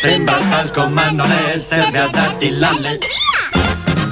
[0.00, 2.98] Sembra talco ma non è, serve a darti l'alle.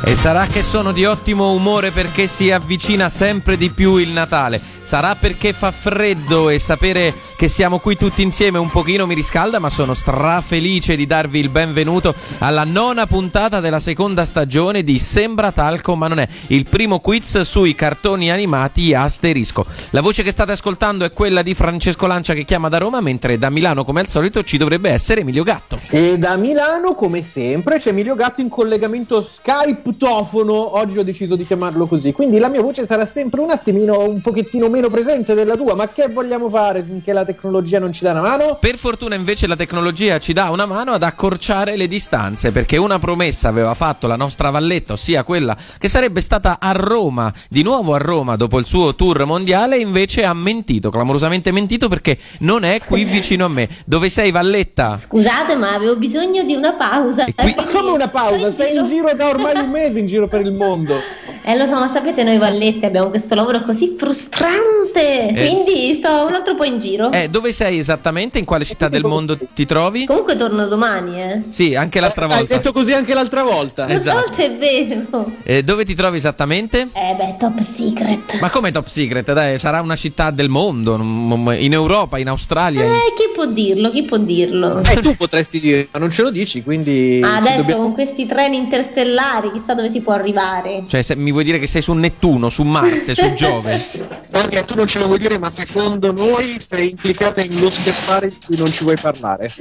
[0.04, 4.60] E sarà che sono di ottimo umore perché si avvicina sempre di più il Natale.
[4.86, 9.58] Sarà perché fa freddo e sapere che siamo qui tutti insieme un pochino mi riscalda,
[9.58, 15.50] ma sono strafelice di darvi il benvenuto alla nona puntata della seconda stagione di Sembra
[15.50, 19.66] Talco, ma non è il primo quiz sui cartoni animati asterisco.
[19.90, 23.38] La voce che state ascoltando è quella di Francesco Lancia che chiama da Roma, mentre
[23.38, 25.80] da Milano, come al solito, ci dovrebbe essere Emilio Gatto.
[25.90, 30.78] E da Milano, come sempre, c'è Emilio Gatto in collegamento Skype-tofono.
[30.78, 32.12] Oggi ho deciso di chiamarlo così.
[32.12, 35.74] Quindi la mia voce sarà sempre un attimino, un pochettino meno presente della tua.
[35.74, 38.58] Ma che vogliamo fare finché la tecnologia non ci dà una mano?
[38.60, 42.98] Per fortuna invece la tecnologia ci dà una mano ad accorciare le distanze, perché una
[42.98, 47.94] promessa aveva fatto la nostra Valletta, ossia quella che sarebbe stata a Roma, di nuovo
[47.94, 52.80] a Roma dopo il suo tour mondiale, invece ha mentito, clamorosamente mentito perché non è
[52.84, 53.68] qui vicino a me.
[53.84, 54.96] Dove sei Valletta?
[54.96, 57.24] Scusate, ma avevo bisogno di una pausa.
[57.24, 58.52] E qui- Ma come una pausa?
[58.52, 60.94] Sei in giro da ormai un mese in giro per il mondo.
[61.48, 65.32] Eh, lo so, ma sapete, noi Vallette abbiamo questo lavoro così frustrante.
[65.32, 67.12] Quindi sto un altro po' in giro.
[67.12, 68.38] Eh, dove sei esattamente?
[68.40, 70.06] In quale città del mondo ti trovi?
[70.06, 71.42] Comunque torno domani, eh.
[71.50, 72.54] Sì, anche l'altra Hai volta.
[72.56, 73.88] detto così anche l'altra volta.
[73.88, 74.26] Esatto.
[74.28, 75.30] Volta è vero.
[75.44, 76.88] Eh, dove ti trovi esattamente?
[76.92, 78.40] Eh beh, top secret.
[78.40, 79.32] Ma come top secret?
[79.32, 82.82] Dai, sarà una città del mondo, in Europa, in Australia.
[82.84, 83.90] in- Eh, chi può dirlo?
[83.90, 84.82] Chi può dirlo?
[84.82, 87.92] E tu potresti dire, ma non ce lo dici, quindi Ah, ci Adesso dobbiamo- con
[87.92, 90.84] questi treni interstellari, chissà dove si può arrivare.
[90.88, 93.84] Cioè, se- mi vuoi dire che sei su Nettuno, su Marte, su Giove?
[94.30, 98.28] Tania, tu non ce lo vuoi dire, ma secondo noi sei implicata in lo scappare
[98.28, 99.52] di cui non ci vuoi parlare.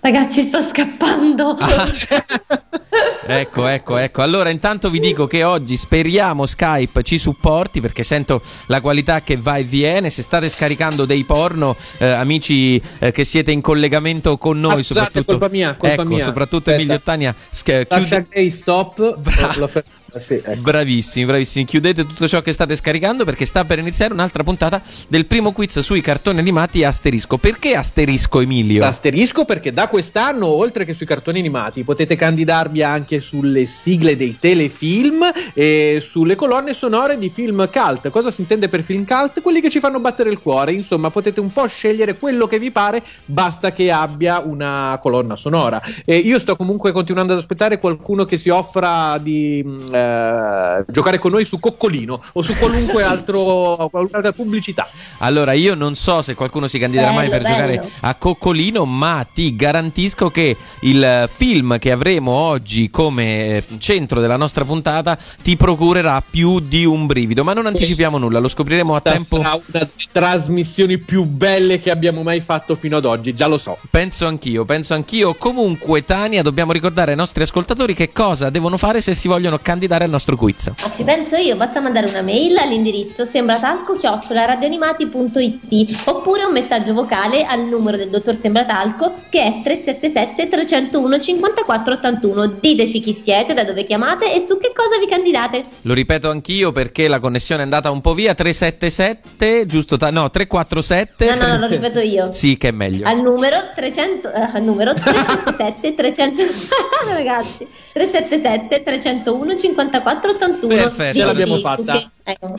[0.00, 1.56] Ragazzi, sto scappando.
[1.58, 1.88] Ah.
[3.38, 4.22] Ecco, ecco, ecco.
[4.22, 9.36] Allora, intanto vi dico che oggi speriamo Skype ci supporti perché sento la qualità che
[9.36, 10.10] va e viene.
[10.10, 14.76] Se state scaricando dei porno, eh, amici eh, che siete in collegamento con noi, Ah,
[14.76, 16.24] scusate, soprattutto colpa mia, colpa ecco, mia.
[16.24, 16.70] soprattutto.
[16.70, 19.16] Emilio Tania, sch- Lascia chiude- gay stop.
[19.20, 19.84] Bra- fer-
[20.18, 20.60] sì, ecco.
[20.60, 21.64] Bravissimi, bravissimi.
[21.64, 25.78] Chiudete tutto ciò che state scaricando perché sta per iniziare un'altra puntata del primo quiz
[25.80, 27.38] sui cartoni animati Asterisco.
[27.38, 28.84] Perché Asterisco, Emilio?
[28.84, 34.38] Asterisco perché da quest'anno, oltre che sui cartoni animati, potete candidarvi anche sulle sigle dei
[34.38, 35.22] telefilm
[35.54, 38.10] e sulle colonne sonore di film cult.
[38.10, 39.40] Cosa si intende per film cult?
[39.42, 40.72] Quelli che ci fanno battere il cuore.
[40.72, 45.80] Insomma, potete un po' scegliere quello che vi pare, basta che abbia una colonna sonora.
[46.04, 51.18] E io sto comunque continuando ad aspettare qualcuno che si offra di mh, eh, giocare
[51.18, 54.88] con noi su Coccolino o su qualunque altro qualunque altra pubblicità.
[55.18, 57.90] Allora, io non so se qualcuno si candiderà mai Bello, per giocare bello.
[58.00, 64.36] a Coccolino, ma ti garantisco che il film che avremo oggi come eh, centro della
[64.36, 67.44] nostra puntata ti procurerà più di un brivido.
[67.44, 69.38] Ma non anticipiamo nulla, lo scopriremo a tempo.
[69.38, 73.78] una delle trasmissioni più belle che abbiamo mai fatto fino ad oggi, già lo so.
[73.90, 75.32] Penso anch'io, penso anch'io.
[75.32, 80.04] Comunque, Tania, dobbiamo ricordare ai nostri ascoltatori che cosa devono fare se si vogliono candidare
[80.04, 80.66] al nostro quiz.
[80.66, 87.64] Ma ci penso io, basta mandare una mail all'indirizzo sembratalco-radioanimati.it oppure un messaggio vocale al
[87.64, 92.46] numero del dottor Sembratalco che è 377 301 5481.
[92.60, 95.64] Diteci chi siete, da dove chiamate e su che cosa vi candidate.
[95.82, 98.34] Lo ripeto anch'io perché la connessione è andata un po' via.
[98.34, 99.96] 377, giusto?
[99.96, 101.36] Ta- no, 347.
[101.36, 102.32] No, no, no, lo ripeto io.
[102.40, 103.06] Sì, che è meglio.
[103.06, 106.42] Al numero 300 eh, al numero 377 300
[107.06, 111.18] ragazzi 377 301 54 81 Perfetto.
[111.18, 111.92] Ce l'abbiamo Diteci fatta.
[111.92, 112.08] che-.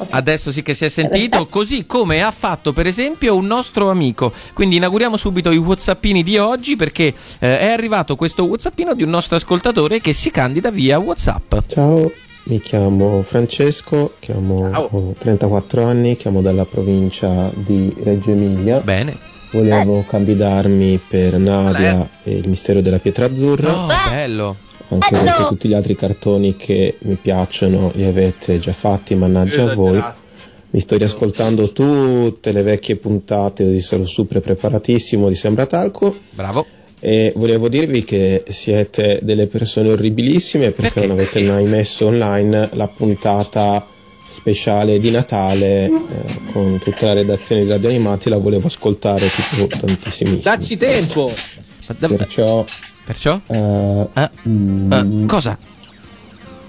[0.10, 4.34] Adesso sì che si è sentito, così come ha fatto per esempio un nostro amico.
[4.54, 9.10] Quindi inauguriamo subito i Whatsappini di oggi perché eh, è arrivato questo Whatsappino di un
[9.10, 11.56] nostro ascoltatore che si candida via Whatsapp.
[11.68, 12.12] Ciao,
[12.44, 18.80] mi chiamo Francesco, chiamo, ho 34 anni, chiamo dalla provincia di Reggio Emilia.
[18.80, 19.30] Bene.
[19.52, 24.56] Volevo candidarmi per Nadia e il mistero della pietra azzurra, No, bello.
[24.96, 25.26] Anche Bello!
[25.26, 29.90] perché tutti gli altri cartoni che mi piacciono li avete già fatti, mannaggia a voi.
[29.92, 30.20] Esagerato.
[30.74, 36.66] Mi sto riascoltando tutte le vecchie puntate di Sono super preparatissimo di Sembratalco Bravo.
[36.98, 41.08] e volevo dirvi che siete delle persone orribilissime perché, Perché?
[41.08, 43.86] non avete mai messo online la puntata
[44.30, 45.92] speciale di Natale eh,
[46.54, 51.30] con tutta la redazione di Radio Animati la volevo ascoltare tipo tantissimissimo Dacci tempo.
[51.98, 52.64] Perciò
[53.12, 53.42] Perciò?
[53.48, 55.58] Eh, mm, eh, cosa?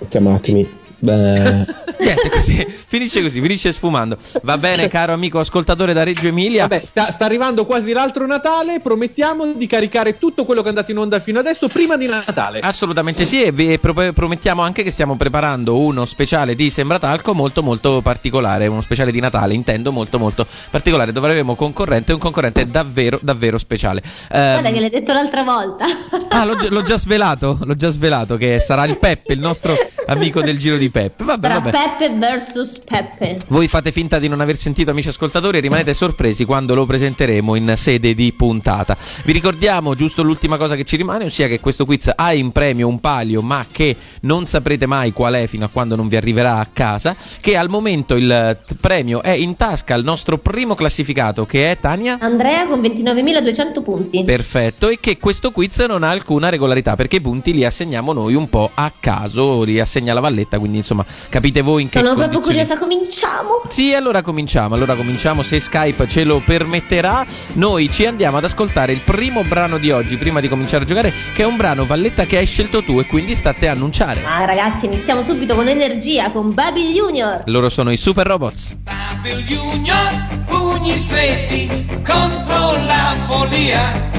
[0.08, 0.68] chiamatemi.
[1.02, 1.64] Beh,
[1.98, 4.16] Niente, così, finisce così, finisce sfumando.
[4.42, 6.68] Va bene, caro amico ascoltatore da Reggio Emilia.
[6.68, 8.80] Vabbè, sta, sta arrivando quasi l'altro Natale.
[8.80, 12.60] Promettiamo di caricare tutto quello che è andato in onda fino adesso prima di Natale.
[12.60, 17.62] Assolutamente sì, e vi pro- promettiamo anche che stiamo preparando uno speciale di Sembratalco molto
[17.62, 22.68] molto particolare, uno speciale di Natale, intendo molto molto particolare, dove avremo concorrente, un concorrente
[22.68, 24.02] davvero davvero speciale.
[24.30, 25.84] Ehm, Guarda che l'hai detto l'altra volta.
[26.28, 29.76] Ah, l'ho, l'ho già svelato, l'ho già svelato che sarà il Peppe, il nostro
[30.06, 31.24] amico del giro di Peppe.
[31.24, 31.70] Vabbè, Tra vabbè.
[31.70, 33.38] Peppe versus Peppe.
[33.48, 37.54] Voi fate finta di non aver sentito, amici ascoltatori, e rimanete sorpresi quando lo presenteremo
[37.56, 38.96] in sede di puntata.
[39.24, 42.86] Vi ricordiamo giusto l'ultima cosa che ci rimane, ossia che questo quiz ha in premio
[42.86, 46.58] un palio, ma che non saprete mai qual è fino a quando non vi arriverà
[46.58, 47.16] a casa.
[47.40, 52.18] Che al momento il premio è in tasca al nostro primo classificato, che è Tania.
[52.20, 54.22] Andrea con 29.200 punti.
[54.24, 58.34] Perfetto, e che questo quiz non ha alcuna regolarità perché i punti li assegniamo noi
[58.34, 62.14] un po' a caso, li assegna la Valletta, quindi insomma capite voi in che Sono
[62.14, 62.66] proprio condizioni.
[62.66, 63.62] curiosa, cominciamo.
[63.68, 67.24] Sì, allora cominciamo, allora cominciamo se Skype ce lo permetterà.
[67.54, 71.12] Noi ci andiamo ad ascoltare il primo brano di oggi prima di cominciare a giocare,
[71.34, 74.22] che è un brano Valletta che hai scelto tu e quindi state a annunciare.
[74.24, 77.42] Ah ragazzi, iniziamo subito con energia, con Baby Junior.
[77.46, 78.76] Loro sono i Super Robots.
[79.22, 81.68] Bill Junior, pugni stretti
[82.04, 84.10] contro la follia.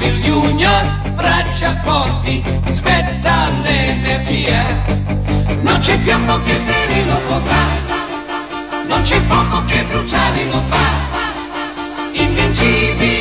[0.00, 4.64] Babil Junior, braccia forti, spezza l'energia.
[5.60, 7.66] Non c'è piombo che ferri lo potrà,
[8.88, 10.88] non c'è fuoco che bruciare lo fa.
[12.12, 13.19] Invincibile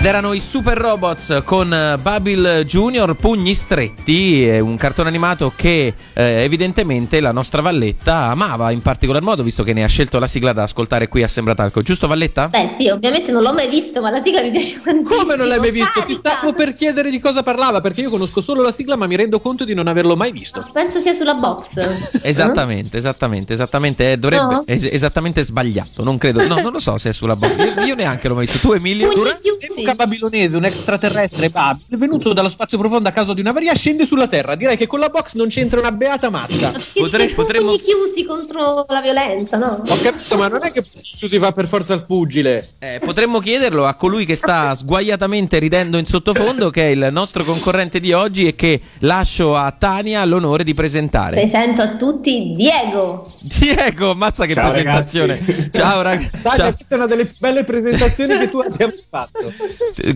[0.00, 5.52] Ed erano i Super Robots con eh, Babil Junior, Pugni Stretti, è un cartone animato
[5.54, 10.18] che eh, evidentemente la nostra Valletta amava in particolar modo, visto che ne ha scelto
[10.18, 11.82] la sigla da ascoltare qui a Sembratalco.
[11.82, 12.48] Giusto Valletta?
[12.48, 15.20] Beh sì, ovviamente non l'ho mai visto, ma la sigla mi piace tantissimo.
[15.20, 16.02] Come non l'hai mai visto?
[16.02, 19.16] Ti stavo per chiedere di cosa parlava, perché io conosco solo la sigla, ma mi
[19.16, 20.66] rendo conto di non averlo mai visto.
[20.72, 22.22] Penso sia sulla box.
[22.24, 24.62] Esattamente, esattamente, esattamente, eh, dovrebbe No?
[24.66, 27.94] es- esattamente sbagliato, non credo, no, non lo so se è sulla bocca, io, io
[27.94, 29.08] neanche l'ho mai visto, tu Emilio?
[29.10, 33.74] Pugni Dura- Luca Babilonese, un extraterrestre Babil, venuto dallo spazio profondo a causa di un'avaria,
[33.74, 34.54] scende sulla Terra.
[34.54, 36.70] Direi che con la box non c'entra una beata mazza.
[36.70, 39.82] Che Potre- che potremmo- chiusi contro la violenza, no?
[39.86, 42.74] Ho capito, ma non è che si fa per forza il pugile.
[42.78, 47.44] Eh, potremmo chiederlo a colui che sta sguaiatamente ridendo in sottofondo, che è il nostro
[47.44, 51.40] concorrente di oggi e che lascio a Tania l'onore di presentare.
[51.48, 53.30] Presento a tutti Diego.
[53.40, 55.38] Diego, mazza che Ciao, presentazione.
[55.38, 55.70] ragazzi.
[55.72, 56.30] Ciao ragazzi.
[56.42, 59.52] Dai, questa è una delle più belle presentazioni che tu abbia fatto.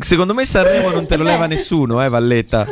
[0.00, 2.66] Secondo me Sanremo non te lo leva nessuno, eh, Valletta.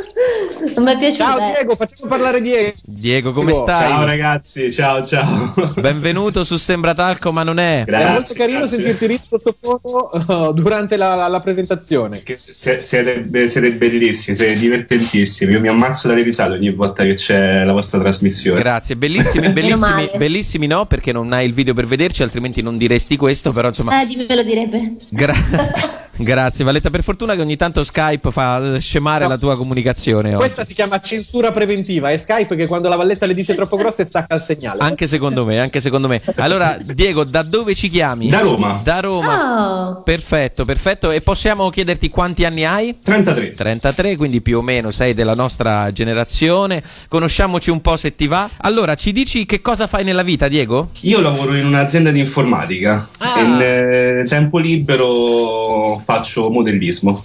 [0.75, 1.23] Non mi è piaciuto.
[1.23, 1.51] Ciao eh.
[1.53, 2.71] Diego, facciamo parlare Diego.
[2.83, 3.89] Diego, come Diego, stai?
[3.89, 5.53] Ciao ragazzi, ciao ciao.
[5.79, 7.81] Benvenuto su Sembra Talco, ma non è.
[7.81, 8.77] È Grazie, molto carino grazie.
[8.77, 12.23] sentirti lì sottofondo uh, durante la, la- la presentazione.
[12.23, 15.51] Che se- siete, siete bellissimi, siete divertentissimi.
[15.53, 18.59] Io mi ammazzo dalle risate ogni volta che c'è la vostra trasmissione.
[18.59, 23.15] Grazie, bellissimi, bellissimi, bellissimi no, perché non hai il video per vederci, altrimenti non diresti
[23.17, 24.01] questo, però insomma...
[24.01, 24.95] Eh, dimmelo direbbe.
[25.09, 25.33] gra-
[26.17, 29.29] grazie Valletta, per fortuna che ogni tanto Skype fa scemare No.
[29.29, 30.29] la tua comunicazione.
[30.29, 30.37] oggi.
[30.37, 32.09] Questa si chiama censura preventiva.
[32.09, 34.79] È Skype che quando la valletta le dice troppo grosse stacca il segnale.
[34.81, 36.21] Anche secondo me, anche secondo me.
[36.37, 38.27] Allora, Diego, da dove ci chiami?
[38.27, 38.79] Da Roma.
[38.83, 39.87] Da Roma.
[39.97, 41.11] Oh, Perfetto, perfetto.
[41.11, 42.99] E possiamo chiederti quanti anni hai?
[43.03, 43.51] 33.
[43.51, 46.81] 33, quindi più o meno sei della nostra generazione.
[47.07, 48.49] Conosciamoci un po' se ti va.
[48.57, 50.89] Allora, ci dici che cosa fai nella vita, Diego?
[51.01, 53.09] Io lavoro in un'azienda di informatica
[53.41, 57.23] nel tempo libero faccio modellismo.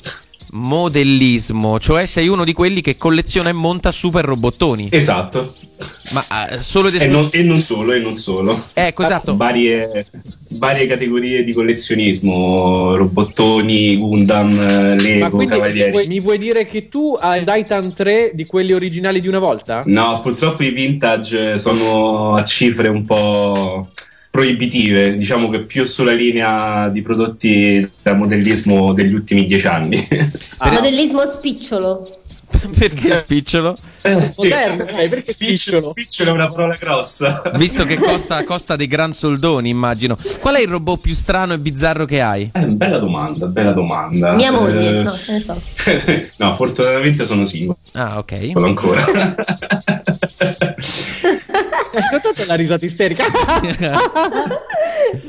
[0.50, 4.88] Modellismo, cioè sei uno di quelli che colleziona e monta super robottoni.
[4.90, 5.52] Esatto.
[6.12, 8.64] Ma eh, solo ed E non, e non solo, e non solo.
[8.72, 9.36] Ecco, esatto.
[9.36, 10.06] Varie,
[10.52, 15.90] varie categorie di collezionismo, robottoni, Gundam, eh, Ma Lego, Cavalieri.
[15.90, 19.82] vuoi, mi vuoi dire che tu hai Titan 3 di quelli originali di una volta?
[19.84, 23.86] No, purtroppo i vintage sono a cifre un po'
[24.38, 30.06] proibitive, diciamo che più sulla linea di prodotti da modellismo degli ultimi dieci anni.
[30.58, 30.70] Ah.
[30.70, 32.06] modellismo spicciolo.
[32.78, 33.76] Perché spicciolo?
[34.36, 35.82] Moderno, perché spicciolo?
[35.82, 37.42] Spicciolo è una parola grossa.
[37.56, 40.16] Visto che costa, costa dei gran soldoni, immagino.
[40.40, 42.50] Qual è il robot più strano e bizzarro che hai?
[42.54, 44.32] Eh, bella domanda, bella domanda.
[44.32, 45.60] Mia moglie, Eh, no, ne so.
[46.36, 48.50] no, fortunatamente sono singolo Ah, ok.
[48.54, 49.04] ancora.
[51.90, 53.24] Hai ascoltato la risata isterica?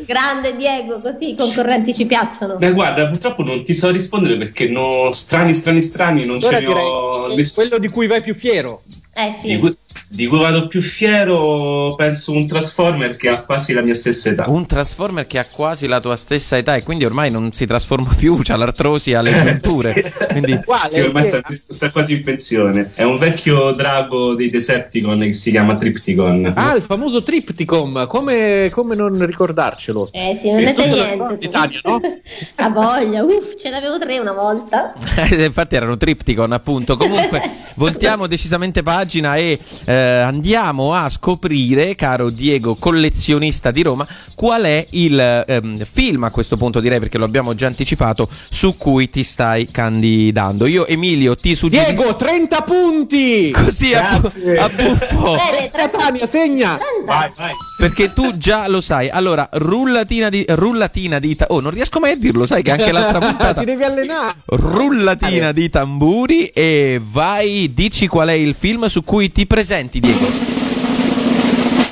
[0.05, 2.55] Grande Diego, così i concorrenti ci piacciono.
[2.55, 6.61] Beh, guarda, purtroppo non ti so rispondere perché no, strani, strani, strani non Allora ce
[6.61, 7.08] ne direi ho.
[7.53, 8.83] Quello di cui vai più fiero.
[9.19, 9.59] Eh Di sì.
[9.59, 9.75] cui,
[10.11, 14.45] di cui vado più fiero, penso un Transformer che ha quasi la mia stessa età.
[14.47, 18.13] Un Transformer che ha quasi la tua stessa età e quindi ormai non si trasforma
[18.17, 20.13] più, c'ha l'artrosi alle giunture.
[20.17, 20.25] Sì.
[20.27, 20.89] Quindi Quale?
[20.89, 22.91] Sì, ormai sta, sta quasi in pensione.
[22.93, 26.53] È un vecchio drago dei Decepticon che si chiama Tripticon.
[26.55, 30.09] Ah, il famoso Tripticom, come, come non ricordarcelo?
[30.13, 31.45] Eh sì, non Sì, ne sai niente.
[31.45, 31.99] Italia, no?
[32.55, 34.93] A voglia, uff, ce n'avevo tre una volta.
[35.29, 36.95] Eh, Infatti erano Tripticon, appunto.
[36.95, 37.41] Comunque,
[37.75, 44.85] voltiamo decisamente pagina e eh, andiamo a scoprire, caro Diego, collezionista di Roma, qual è
[44.91, 49.23] il ehm, film a questo punto, direi perché lo abbiamo già anticipato, su cui ti
[49.23, 50.65] stai candidando.
[50.67, 51.93] Io, Emilio, ti suggerisco.
[51.93, 53.51] Diego, 30 punti!
[53.51, 55.35] Così a, bu- a buffo.
[55.35, 56.77] Bene, Tania, segna!
[57.05, 57.51] Vai, vai.
[57.79, 59.09] Perché tu già lo sai.
[59.09, 61.35] Allora, rullatina di, rullatina di.
[61.35, 63.59] ta- Oh, non riesco mai a dirlo, sai che anche l'altra puntata.
[63.61, 64.35] Ti devi allenare.
[64.47, 70.27] rullatina di tamburi e vai, dici qual è il film su cui ti presenti, Diego.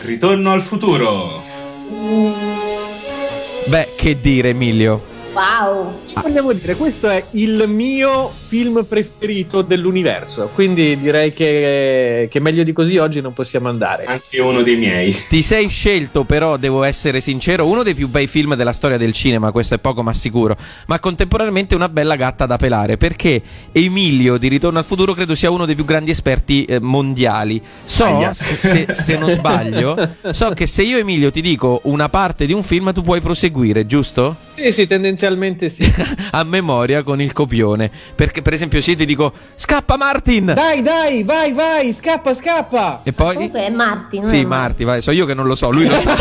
[0.01, 1.43] Ritorno al futuro.
[3.65, 5.01] Beh, che dire, Emilio.
[5.33, 5.93] Wow.
[6.21, 10.49] Vogliamo dire, questo è il mio film preferito dell'universo.
[10.53, 14.05] Quindi direi che, che meglio di così oggi non possiamo andare.
[14.05, 15.15] Anche uno dei miei.
[15.27, 19.13] Ti sei scelto, però, devo essere sincero, uno dei più bei film della storia del
[19.13, 20.55] cinema, questo è poco ma sicuro,
[20.87, 25.51] ma contemporaneamente una bella gatta da pelare, perché Emilio di Ritorno al futuro credo sia
[25.51, 27.61] uno dei più grandi esperti eh, mondiali.
[27.85, 29.95] So, se, se non sbaglio,
[30.31, 33.85] so che se io Emilio ti dico una parte di un film tu puoi proseguire,
[33.85, 34.35] giusto?
[34.55, 35.83] Sì, sì, tendenzialmente sì.
[36.31, 37.91] A memoria con il copione.
[38.15, 40.53] Perché, per esempio, se io ti dico scappa Martin!
[40.55, 43.01] dai, dai, vai, vai, scappa, scappa!
[43.03, 43.35] E poi.
[43.35, 45.87] Comunque è Marti, non Sì, è Marti, vai, so io che non lo so, lui
[45.87, 46.15] lo sa.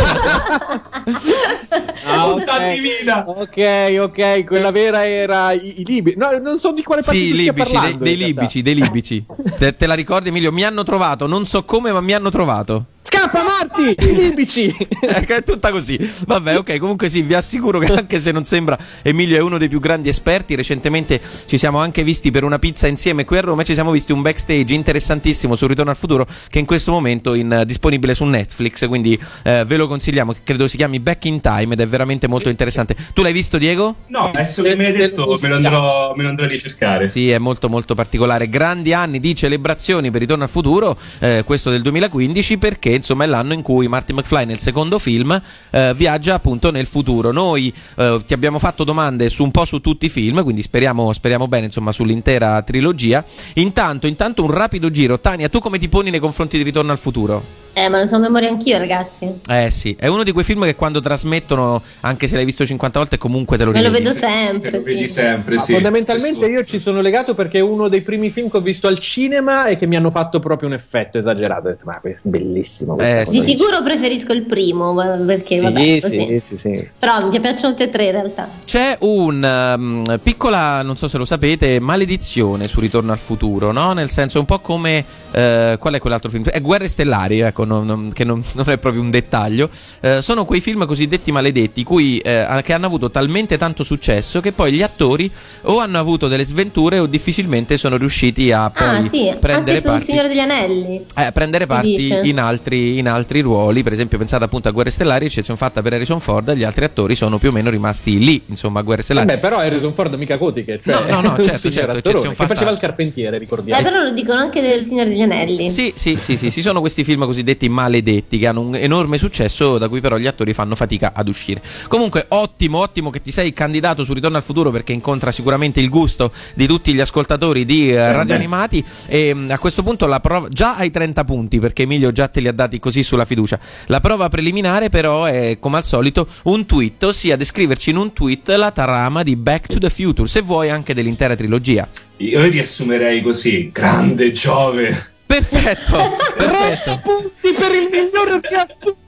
[2.09, 2.35] Ah,
[2.73, 3.25] divina.
[3.26, 6.14] ok, ok, quella vera era i, i libi.
[6.16, 8.05] No, non so di quale sì, partito i stia libici, dei, parlando.
[8.05, 8.40] dei realtà.
[8.40, 9.26] libici, dei libici.
[9.59, 10.52] te, te la ricordi, Emilio?
[10.52, 12.87] Mi hanno trovato, non so come, ma mi hanno trovato.
[13.06, 13.94] Scappa Marti!
[14.04, 14.75] I libici!
[15.16, 15.98] Ecco, è tutta così.
[16.26, 16.78] Vabbè, ok.
[16.78, 20.08] Comunque sì, vi assicuro che anche se non sembra, Emilio è uno dei più grandi
[20.08, 20.54] esperti.
[20.56, 23.92] Recentemente ci siamo anche visti per una pizza insieme qui a Roma e ci siamo
[23.92, 28.14] visti un backstage interessantissimo su Ritorno al futuro che in questo momento è in- disponibile
[28.14, 28.86] su Netflix.
[28.88, 30.34] Quindi eh, ve lo consigliamo.
[30.42, 32.96] Credo si chiami Back in Time ed è veramente molto interessante.
[33.14, 33.94] Tu l'hai visto, Diego?
[34.08, 37.06] No, adesso che me l'hai detto me lo andrò, me lo andrò a ricercare.
[37.06, 38.48] Sì, è molto molto particolare.
[38.48, 43.26] Grandi anni di celebrazioni per Ritorno al futuro, eh, questo del 2015, perché insomma è
[43.26, 47.33] l'anno in cui Marty McFly nel secondo film eh, viaggia appunto nel futuro.
[47.33, 51.12] Noi eh, ti abbiamo fatto domande su un po' su tutti i film, quindi speriamo,
[51.12, 53.25] speriamo bene insomma sull'intera trilogia.
[53.55, 55.21] Intanto, intanto un rapido giro.
[55.21, 57.65] Tania, tu come ti poni nei confronti di Ritorno al futuro?
[57.78, 59.30] Eh, ma lo so a memoria anch'io, ragazzi.
[59.50, 62.99] Eh sì, è uno di quei film che quando trasmettono, anche se l'hai visto 50
[62.99, 64.04] volte, comunque te lo Me lo rivedi.
[64.14, 64.71] vedo sempre.
[64.71, 65.09] Te lo vedi sì.
[65.09, 65.73] sempre, Ma sì.
[65.75, 68.99] fondamentalmente io ci sono legato perché è uno dei primi film che ho visto al
[68.99, 71.66] cinema e che mi hanno fatto proprio un effetto esagerato.
[71.66, 72.97] Ho detto, ma questo è bellissimo.
[72.97, 74.95] Eh, cosa Di qui." sicuro preferisco il primo,
[75.26, 76.88] perché Sì, vabbè, sì, sì, sì.
[76.99, 78.49] Però mi piacciono tutte e tre in realtà.
[78.64, 83.92] C'è un um, piccola, non so se lo sapete, maledizione su Ritorno al futuro, no?
[83.92, 85.04] Nel senso, un po' come.
[85.33, 86.45] eh, qual è quell'altro film?
[86.49, 89.68] È Guerre Stellari, ecco, non- non- che non, non è proprio un dettaglio.
[90.00, 94.52] Eh, sono quei film cosiddetti maledetti, cui, eh, che hanno avuto talmente tanto successo che
[94.52, 95.30] poi gli attori
[95.62, 99.88] o hanno avuto delle sventure o difficilmente sono riusciti a poi ah, sì, prendere anche
[99.88, 100.04] parti.
[100.06, 101.04] Signore degli Anelli.
[101.16, 102.20] Eh, prendere parti dice.
[102.25, 105.94] in altri, in altri ruoli, per esempio pensate appunto a Guerre Stellari, eccezione fatta per
[105.94, 109.26] Harrison Ford, gli altri attori sono più o meno rimasti lì, insomma, a Guerre Stellari.
[109.26, 112.54] Vabbè, però Harrison Ford mica Kotiche, cioè No, no, no, certo, certo, eccezione che fatta-
[112.54, 113.82] faceva il carpentiere, Eh, ricordiamo.
[113.82, 115.70] però lo dicono anche del Signore degli Anelli.
[115.70, 119.78] Sì, sì, sì, sì, ci sono questi film cosiddetti maledetti che hanno un enorme successo
[119.78, 121.62] da cui però gli attori fanno fatica ad uscire.
[121.88, 125.88] Comunque, ottimo, ottimo che ti sei candidato su Ritorno al futuro perché incontra sicuramente il
[125.88, 128.34] gusto di tutti gli ascoltatori di eh, Radio beh.
[128.34, 132.28] Animati e mh, a questo punto la prova già hai 30 punti perché Emilio già
[132.28, 133.58] te li ha dati così sulla fiducia.
[133.86, 138.48] La prova preliminare però è come al solito un tweet, ossia descriverci in un tweet
[138.48, 141.88] la trama di Back to the Future, se vuoi anche dell'intera trilogia.
[142.18, 145.14] Io riassumerei così: grande Giove.
[145.26, 147.00] Perfetto, perfetto.
[147.02, 148.40] Punti per il miglior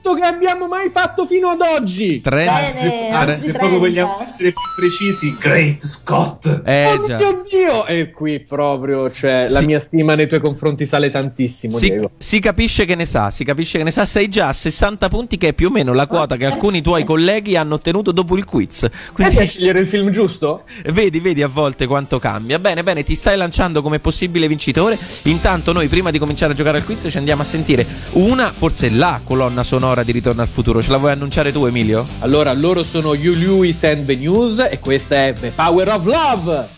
[0.08, 2.20] riassunto che abbiamo mai fatto fino ad oggi.
[2.20, 3.78] 30 Anzi, Bene, anzi, se proprio 30.
[3.78, 6.62] vogliamo essere più precisi, Great Scott.
[6.64, 7.16] Eh, Oh già.
[7.18, 7.86] mio Dio!
[7.86, 9.66] E qui proprio, cioè, la Sì.
[9.66, 12.10] mia stima nei tuoi confronti sale tantissimo, Si, Diego.
[12.18, 14.06] si capisce che ne sa, si capisce che ne sa.
[14.06, 17.04] Sei già a 60 punti, che è più o meno la quota che alcuni tuoi
[17.04, 18.84] colleghi hanno ottenuto dopo il quiz.
[18.84, 20.64] È Quindi da scegliere il film giusto?
[20.92, 22.58] vedi, vedi a volte quanto cambia.
[22.58, 24.98] Bene, bene, ti stai lanciando come possibile vincitore.
[25.24, 28.90] Intanto, noi prima di cominciare a giocare al quiz ci andiamo a sentire una, forse
[28.90, 30.82] la colonna sonora di Ritorno al futuro.
[30.82, 32.06] Ce la vuoi annunciare tu, Emilio?
[32.20, 36.77] Allora, loro sono You Lewis and the News e questa è The Power of Love.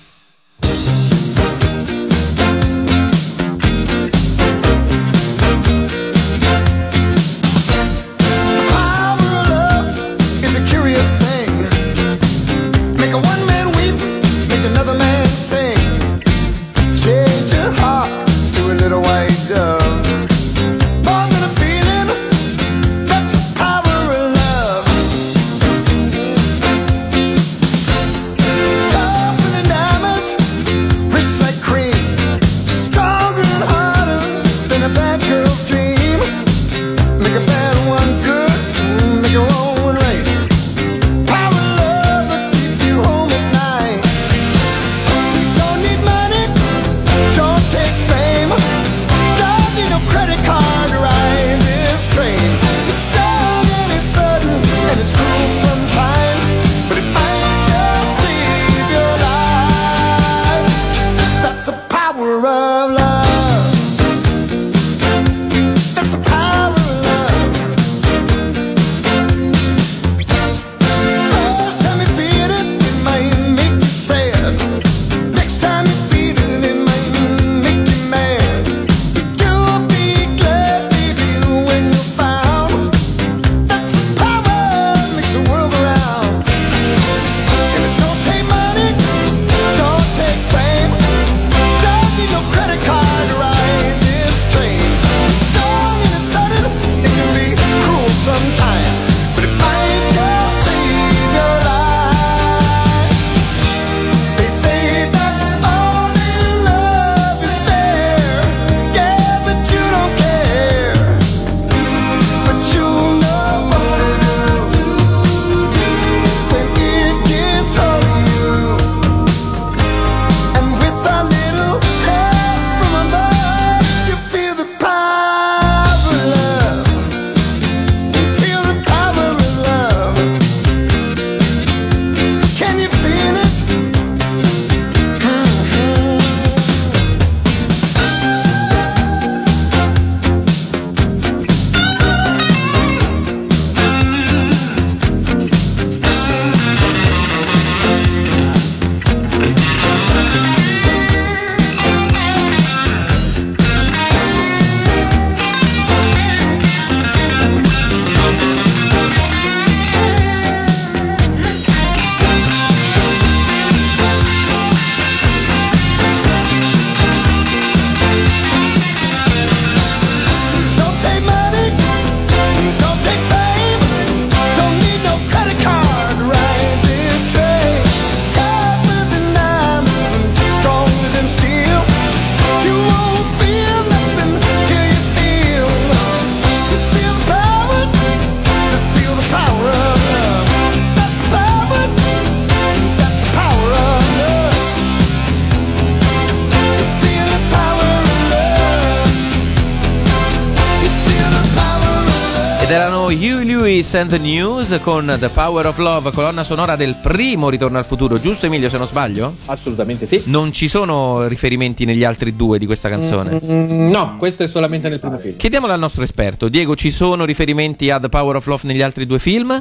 [203.91, 207.85] Lewis and the News con The Power of Love, colonna sonora del primo Ritorno al
[207.85, 209.35] futuro, giusto Emilio se non sbaglio?
[209.47, 210.23] Assolutamente sì.
[210.27, 213.41] Non ci sono riferimenti negli altri due di questa canzone.
[213.45, 215.37] Mm, no, questo è solamente nel primo film.
[215.37, 216.49] Chiediamolo al nostro esperto.
[216.49, 219.61] Diego, ci sono riferimenti a The Power of Love negli altri due film?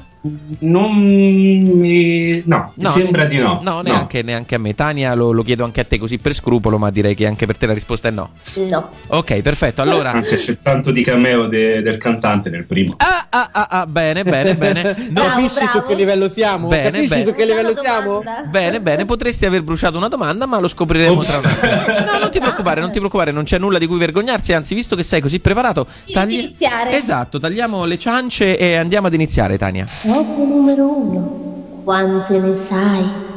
[0.60, 2.44] Non mi...
[2.46, 3.62] No, mi No, sembra ne- di no.
[3.64, 4.76] No, neanche, neanche a me.
[4.76, 7.58] Tania, lo, lo chiedo anche a te così per scrupolo, ma direi che anche per
[7.58, 8.30] te la risposta è no.
[8.70, 8.90] No.
[9.08, 9.82] Ok, perfetto.
[9.82, 10.12] Allora.
[10.12, 12.94] Anzi, c'è tanto di cameo de- del cantante nel primo.
[12.98, 14.96] Ah, ah, ah, ah, bene, bene, bene.
[15.10, 15.80] No, Bravo, Capisci bravo.
[15.80, 16.68] su che livello siamo?
[16.68, 17.24] Bene, Capisci bene.
[17.26, 18.24] su che livello siamo?
[18.50, 21.28] Bene, bene, potresti aver bruciato una domanda, ma lo scopriremo Ops.
[21.28, 22.12] tra un attimo.
[22.12, 24.96] No, non ti preoccupare, non ti preoccupare, non c'è nulla di cui vergognarsi, anzi, visto
[24.96, 26.92] che sei così preparato, Devi iniziare.
[26.98, 29.86] Esatto, tagliamo le ciance e andiamo ad iniziare, Tania.
[30.02, 31.82] Dopo numero uno.
[31.84, 33.28] Quante ne sai?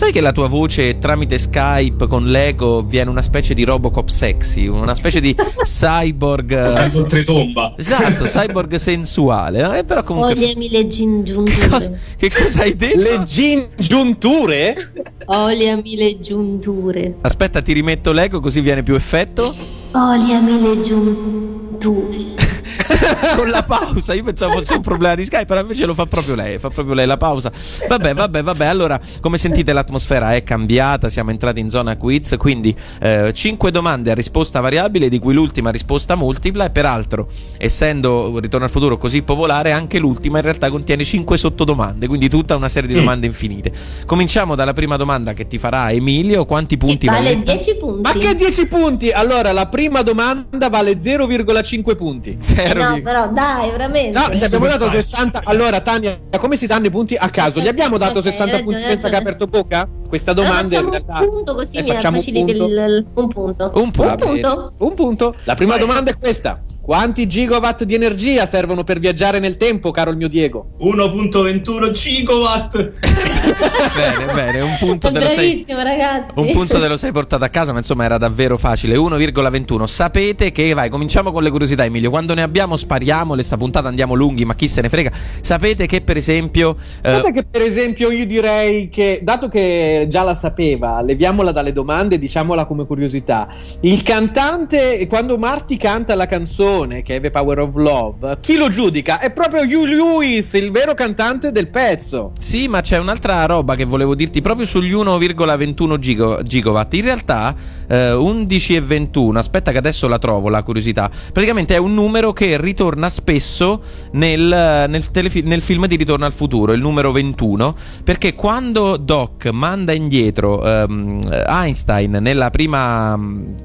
[0.00, 4.66] Sai che la tua voce tramite Skype con Lego viene una specie di Robocop sexy,
[4.66, 7.74] una specie di cyborg eh, Oltretomba.
[7.76, 9.80] Esatto, cyborg sensuale?
[9.80, 12.00] Eh, però comunque Oliami le gingiunture.
[12.16, 12.98] Che cosa hai detto?
[12.98, 14.92] Le gingiunture?
[15.26, 17.16] Oliami le giunture.
[17.20, 19.54] Aspetta, ti rimetto Lego così viene più effetto.
[19.92, 22.49] Oliami le giunture.
[23.36, 24.14] con la pausa.
[24.14, 26.58] Io pensavo fosse un problema di Skype, però invece lo fa proprio lei.
[26.58, 27.50] Fa proprio lei la pausa.
[27.88, 28.66] Vabbè, vabbè, vabbè.
[28.66, 31.08] Allora, come sentite, l'atmosfera è cambiata.
[31.08, 32.36] Siamo entrati in zona quiz.
[32.38, 36.66] Quindi, eh, 5 domande a risposta variabile, di cui l'ultima risposta multipla.
[36.66, 42.06] E peraltro, essendo Ritorno al futuro così popolare, anche l'ultima in realtà contiene 5 sottodomande.
[42.06, 42.98] Quindi, tutta una serie di mm.
[42.98, 43.72] domande infinite.
[44.06, 46.44] Cominciamo dalla prima domanda che ti farà Emilio.
[46.44, 47.42] Quanti punti che vale?
[47.42, 48.00] 10 punti.
[48.02, 49.10] Ma che 10 punti?
[49.10, 52.36] Allora, la prima domanda vale 0,5 punti.
[52.40, 54.18] 0,5 no, però dai, veramente.
[54.18, 55.42] No, gli abbiamo dato 60.
[55.44, 57.60] Allora, Tania, come si danno i punti a caso?
[57.60, 59.88] Gli eh, abbiamo eh, dato eh, 60 punti senza che ha aperto bocca?
[60.08, 61.24] Questa domanda allora, in realtà.
[61.24, 63.10] Un punto così mi facciamo un punto.
[63.14, 63.70] Un punto.
[63.74, 64.72] Un, un punto.
[64.78, 65.34] Un punto.
[65.44, 65.80] La prima Vai.
[65.80, 66.60] domanda è questa.
[66.90, 70.70] Quanti gigawatt di energia servono per viaggiare nel tempo, caro il mio Diego?
[70.80, 72.90] 1.21 gigawatt.
[73.94, 74.60] bene, bene.
[74.60, 75.64] Un punto te lo sei.
[75.68, 76.32] Ragazzi.
[76.34, 78.96] Un punto te lo sei portato a casa, ma insomma era davvero facile.
[78.96, 79.84] 1,21.
[79.84, 82.10] Sapete che, vai, cominciamo con le curiosità, Emilio.
[82.10, 83.36] Quando ne abbiamo, spariamo.
[83.36, 85.12] Le sta puntata andiamo lunghi, ma chi se ne frega.
[85.42, 86.76] Sapete che, per esempio.
[87.02, 91.72] eh, Guarda che per esempio io direi che, dato che già la sapeva, leviamola dalle
[91.72, 93.46] domande e diciamola come curiosità.
[93.82, 98.68] Il cantante, quando Marty canta la canzone che è The Power of Love, chi lo
[98.68, 99.18] giudica?
[99.18, 102.32] È proprio Hugh Lewis, il vero cantante del pezzo.
[102.38, 106.94] Sì, ma c'è un'altra roba che volevo dirti proprio sugli 1,21 gigo- gigawatt.
[106.94, 107.54] In realtà,
[107.86, 109.38] eh, 11 e 21.
[109.38, 111.10] Aspetta, che adesso la trovo la curiosità.
[111.32, 116.32] Praticamente è un numero che ritorna spesso nel, nel telefi- nel film di Ritorno al
[116.32, 117.74] futuro, il numero 21.
[118.04, 123.18] Perché quando Doc manda indietro ehm, Einstein nella prima.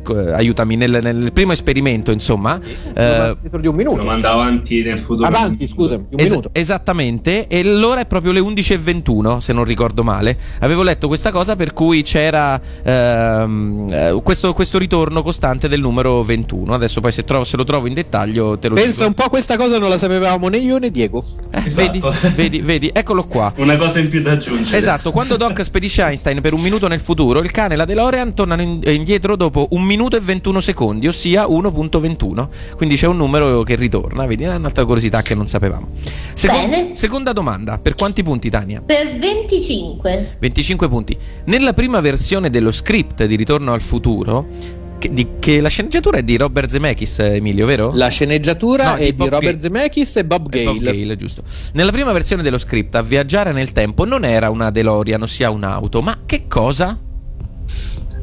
[0.10, 2.60] eh, aiutami, nel, nel primo esperimento, insomma.
[2.94, 3.05] eh,
[3.42, 4.04] Dentro di un Lo minuto.
[4.04, 5.28] manda avanti nel futuro.
[5.28, 6.50] Avanti, scusami, un Es- minuto.
[6.54, 10.38] esattamente, e l'ora è proprio le 11.21, se non ricordo male.
[10.60, 16.24] Avevo letto questa cosa per cui c'era ehm, eh, questo, questo ritorno costante del numero
[16.24, 16.74] 21.
[16.74, 19.08] Adesso poi se, trovo- se lo trovo in dettaglio te lo Pensa dico.
[19.08, 21.24] un po', questa cosa non la sapevamo né io né Diego.
[21.52, 21.92] Eh, Esatto.
[21.92, 23.52] vedi, vedi, vedi, eccolo qua.
[23.58, 24.78] Una cosa in più da aggiungere.
[24.78, 28.34] Esatto, quando Doc spedisce Einstein per un minuto nel futuro, il cane e la DeLorean
[28.34, 32.48] tornano in- indietro dopo un minuto e 21 secondi, ossia 1.21.
[32.76, 35.88] Quindi c'è un numero che ritorna, vedi, è un'altra curiosità che non sapevamo.
[36.36, 36.96] Secon- Bene.
[36.96, 38.84] seconda domanda, per quanti punti Tania?
[38.86, 40.36] Per 25.
[40.40, 41.18] 25 punti.
[41.46, 44.46] Nella prima versione dello script di Ritorno al futuro,
[45.00, 47.92] che, di- che la sceneggiatura è di Robert Zemeckis, Emilio, vero?
[47.94, 49.60] La sceneggiatura No, è di di, Bob Robert Gale.
[49.60, 50.74] Zemeckis e Bob E Gale.
[50.80, 51.42] Bob Gale, giusto.
[51.74, 56.02] Nella prima versione dello script, a viaggiare nel tempo non era una DeLorean, ossia un'auto,
[56.02, 56.98] ma che cosa?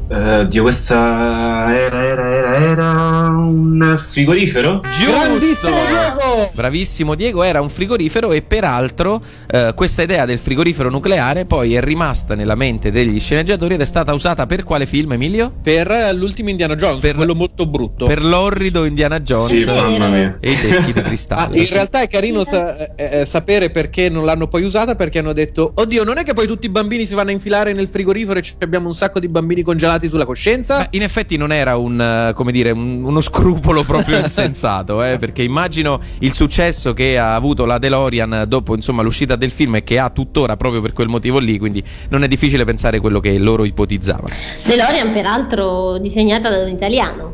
[0.09, 2.89] Eh, Dio, questa era, era, era, era
[3.29, 4.81] un frigorifero?
[4.81, 6.51] Grandissimo Diego!
[6.53, 11.81] Bravissimo Diego, era un frigorifero e peraltro eh, questa idea del frigorifero nucleare poi è
[11.81, 15.51] rimasta nella mente degli sceneggiatori ed è stata usata per quale film, Emilio?
[15.63, 18.05] Per eh, l'ultimo Indiana Jones, Per- quello molto brutto.
[18.05, 20.37] Per l'orrido Indiana Jones Sì, mamma mia.
[20.39, 21.55] e i teschi di Ah, cristallo.
[21.55, 25.71] in realtà è carino sa- eh, sapere perché non l'hanno poi usata perché hanno detto
[25.75, 28.43] oddio non è che poi tutti i bambini si vanno a infilare nel frigorifero e
[28.59, 32.33] abbiamo un sacco di bambini congelati sulla coscienza Beh, in effetti non era un, eh,
[32.33, 37.65] come dire, un- uno scrupolo proprio insensato, eh, perché immagino il successo che ha avuto
[37.65, 41.39] la DeLorean dopo insomma, l'uscita del film e che ha tuttora proprio per quel motivo
[41.39, 44.33] lì, quindi non è difficile pensare quello che loro ipotizzavano.
[44.65, 47.31] DeLorean, peraltro, disegnata da un italiano.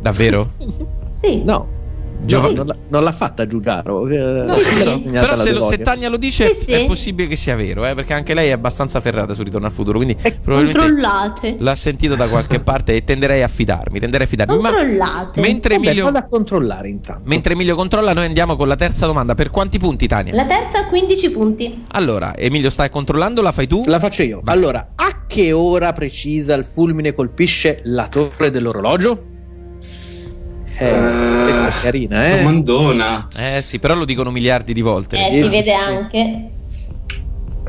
[0.00, 0.48] Davvero?
[1.20, 1.42] Sì.
[1.42, 1.77] no
[2.20, 4.06] Giova- non, l'ha, non l'ha fatta Giugiaro.
[4.08, 4.54] eh, No,
[5.20, 6.70] però se, lo- se Tania lo dice Sì, sì.
[6.72, 9.72] è possibile che sia vero, eh, perché anche lei è abbastanza ferrata su Ritorno al
[9.72, 11.56] futuro, quindi Eh, probabilmente Controllate.
[11.58, 14.58] l'ha sentito da qualche parte e tenderei a fidarmi, tenderei a fidarmi.
[14.58, 15.40] Ma Controllate.
[15.40, 17.22] mentre Vabbè, Emilio, vado a controllare intanto.
[17.28, 19.34] mentre Emilio controlla, noi andiamo con la terza domanda.
[19.34, 20.34] Per quanti punti, Tania?
[20.34, 21.84] La terza 15 punti.
[21.92, 23.40] Allora, Emilio, stai controllando?
[23.42, 23.84] La fai tu?
[23.86, 24.40] La faccio io.
[24.42, 24.54] Vai.
[24.54, 29.24] Allora, a che ora precisa il fulmine colpisce la torre dell'orologio?
[30.80, 32.36] Eh, questa è carina, eh?
[32.38, 33.26] Domandona.
[33.36, 35.16] Eh sì, però lo dicono miliardi di volte.
[35.16, 35.72] Eh, Sì, si vede sì.
[35.72, 36.50] anche.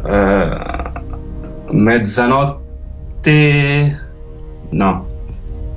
[0.06, 0.50] Eh,
[1.72, 2.68] mezzanotte.
[4.70, 5.08] No.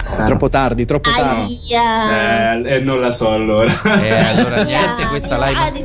[0.02, 1.60] Sarà- Troppo tardi, troppo tardi.
[1.70, 2.56] Aia.
[2.64, 3.70] Eh, eh, non la so allora.
[4.02, 5.78] Eh, allora niente, questa live.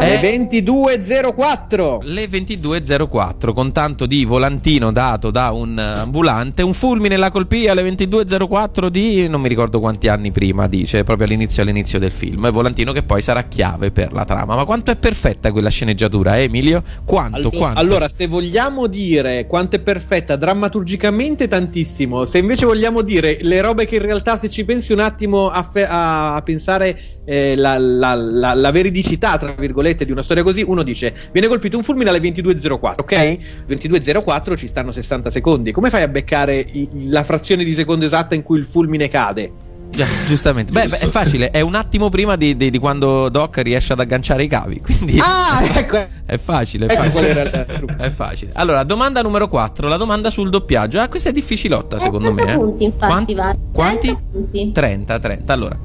[0.00, 0.20] Eh, Le
[0.60, 1.98] 22.04.
[2.02, 7.82] Le 22.04 con tanto di volantino dato da un ambulante, un fulmine la colpì alle
[7.82, 12.44] 22.04 di non mi ricordo quanti anni prima, dice proprio all'inizio all'inizio del film.
[12.46, 14.54] E volantino che poi sarà chiave per la trama.
[14.54, 16.82] Ma quanto è perfetta quella sceneggiatura, eh, Emilio?
[17.06, 17.78] Quanto, Allora, quanto?
[17.80, 22.24] allora, se vogliamo dire quanto è perfetta drammaturgicamente, tantissimo.
[22.26, 25.62] Se invece vogliamo dire le robe che in realtà, se ci pensi un attimo a,
[25.62, 30.64] fe- a pensare eh, la, la- la- la veridicità, tra virgolette, di una storia così,
[30.66, 33.38] uno dice: Viene colpito un fulmine alle 22.04, ok?
[33.68, 35.70] 22.04 ci stanno 60 secondi.
[35.72, 39.70] Come fai a beccare i- la frazione di secondo esatta in cui il fulmine cade?
[39.92, 40.72] Già, giustamente.
[40.72, 44.00] Beh, beh, è facile, è un attimo prima di, di- di quando Doc riesce ad
[44.00, 44.80] agganciare i cavi.
[44.82, 45.98] Quindi Ah, ecco.
[46.24, 46.86] è facile.
[46.86, 47.66] È Ecco qual facile.
[47.76, 48.02] trucco.
[48.02, 48.50] È facile.
[48.54, 50.98] Allora, domanda numero 4, la domanda sul doppiaggio.
[51.00, 52.52] Ah, questa è difficilotta secondo Eh, 30 me.
[52.52, 52.56] eh.
[52.64, 53.56] punti, infatti, va.
[53.72, 54.06] Quanti?
[54.06, 54.72] 30 punti.
[54.72, 55.52] 30, 30.
[55.52, 55.78] Allora,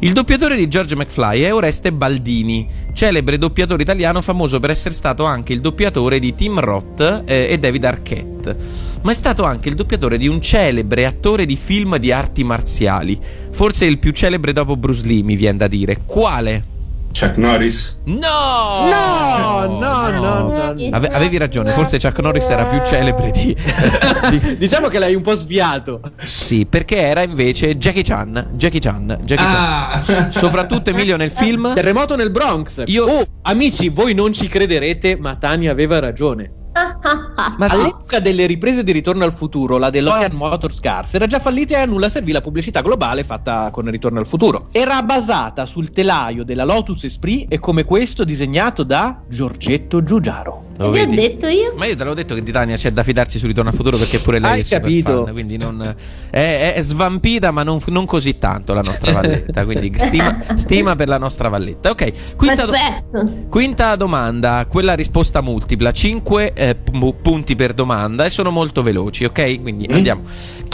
[0.00, 5.24] il doppiatore di George McFly è Oreste Baldini, celebre doppiatore italiano famoso per essere stato
[5.24, 8.56] anche il doppiatore di Tim Roth eh, e David Arquette.
[9.02, 13.18] Ma è stato anche il doppiatore di un celebre attore di film di arti marziali.
[13.50, 16.00] Forse il più celebre dopo Bruce Lee, mi viene da dire.
[16.04, 16.75] Quale?
[17.18, 17.98] Chuck Norris.
[18.04, 18.88] No!
[18.90, 20.88] No, no, no, no, no.
[20.90, 23.56] Ave- avevi ragione, forse Chuck Norris era più celebre di,
[24.38, 26.00] di- Diciamo che l'hai un po' sviato.
[26.22, 28.50] Sì, perché era invece Jackie Chan.
[28.52, 29.20] Jackie Chan.
[29.24, 30.02] Jackie Ah.
[30.04, 30.30] Chan.
[30.30, 31.72] Soprattutto Emilio nel film.
[31.72, 32.82] Terremoto nel Bronx.
[32.86, 36.50] Io- Oh, amici, voi non ci crederete, ma Tania aveva ragione.
[37.58, 41.38] Ma sì, All'epoca delle riprese di Ritorno al futuro, la DeLorean Motors Cars era già
[41.38, 44.66] fallita e a nulla servì la pubblicità globale fatta con Ritorno al futuro.
[44.72, 50.65] Era basata sul telaio della Lotus Esprit e come questo disegnato da Giorgetto Giugiaro.
[50.78, 51.74] Lo Vi ho detto io?
[51.76, 53.96] Ma io te l'avevo detto che di Tania c'è da fidarsi su Ritorno al futuro
[53.96, 55.24] perché pure lei Hai è super capito.
[55.24, 55.94] fan, quindi non,
[56.30, 61.08] è, è- svampita ma non, non così tanto la nostra valletta, quindi stima, stima per
[61.08, 61.90] la nostra valletta.
[61.90, 66.76] Ok, quinta, do- quinta domanda, quella risposta multipla, 5
[67.22, 69.60] punti per domanda e sono molto veloci, ok?
[69.62, 70.22] Quindi andiamo.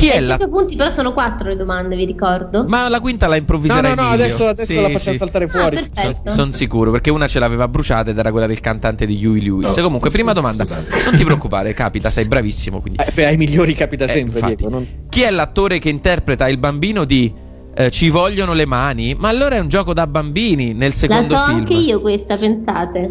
[0.02, 0.36] Chi è Eh, la...
[0.36, 2.64] 5 punti, però sono 4 le domande, vi ricordo.
[2.66, 4.24] Ma la quinta la No, improvviserei no, no, Emilio.
[4.24, 5.16] adesso, adesso Sì, la facciamo sì.
[5.18, 5.76] saltare Ah, fuori.
[5.92, 6.30] perfetto.
[6.32, 9.76] Sono sicuro perché una ce l'aveva bruciata ed era quella del cantante di Huey Lewis.
[9.76, 10.64] Oh, Comunque, prima domanda.
[10.64, 11.04] scusate.
[11.04, 12.80] Non ti preoccupare, capita, sei bravissimo.
[12.80, 13.00] Quindi.
[13.00, 14.56] Eh, beh, ai migliori capita Eh, sempre, infatti.
[14.56, 14.70] Diego.
[14.72, 17.32] non- Chi è l'attore che interpreta il bambino di
[17.74, 19.14] eh, Ci vogliono le mani?
[19.18, 21.56] Ma allora è un gioco da bambini nel La secondo so film.
[21.58, 23.10] anche io questa, pensate.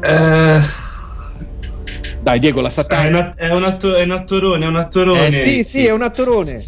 [0.00, 0.60] Eh,
[2.28, 4.76] Dai, Diego, la sa è, un, att- è un atto- è un attorone, è un
[4.76, 5.28] attorone.
[5.28, 6.62] Eh, Sì, sì, è un attorone.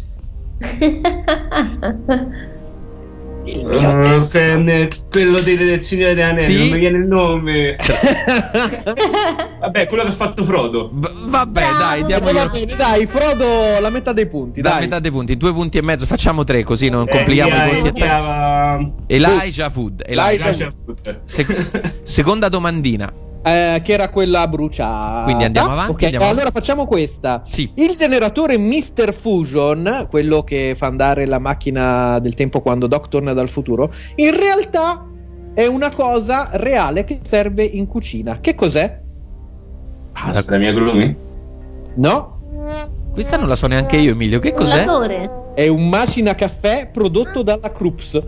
[3.43, 4.63] Il mio Eh, tesoro.
[4.63, 6.57] que- quello dei, del Signore degli Anelli, Sì.
[6.57, 7.75] non mi viene il nome.
[9.59, 10.89] Vabbè, quello che ha fatto Frodo.
[10.91, 14.69] B- vabbè, Bravo, dai, diamo Eh, va bene, dai, Frodo, la metà dei punti, Da
[14.71, 14.79] dai.
[14.81, 17.69] metà dei punti, due punti e mezzo, facciamo tre così non Eh, complichiamo via- i
[17.81, 17.99] conti a te.
[17.99, 20.03] via- Elijah Wood.
[20.07, 20.47] Elijah.
[20.47, 23.11] Elijah Elijah- Sec- seconda domandina.
[23.43, 25.23] Eh, che era quella bruciata.
[25.23, 27.41] Quindi andiamo avanti, Ok, andiamo allora facciamo questa.
[27.45, 27.71] Sì.
[27.75, 29.13] Il generatore Mr.
[29.13, 34.37] Fusion, quello che fa andare la macchina del tempo quando Doc torna dal futuro, in
[34.37, 35.07] realtà
[35.53, 38.39] è una cosa reale che serve in cucina.
[38.39, 38.99] Che cos'è?
[40.13, 41.15] Ah, la mia glumi?
[41.95, 42.39] No?
[43.11, 44.39] Questa non la so neanche io, Emilio.
[44.39, 44.85] Che cos'è?
[45.53, 48.21] È un macina caffè prodotto dalla Krups.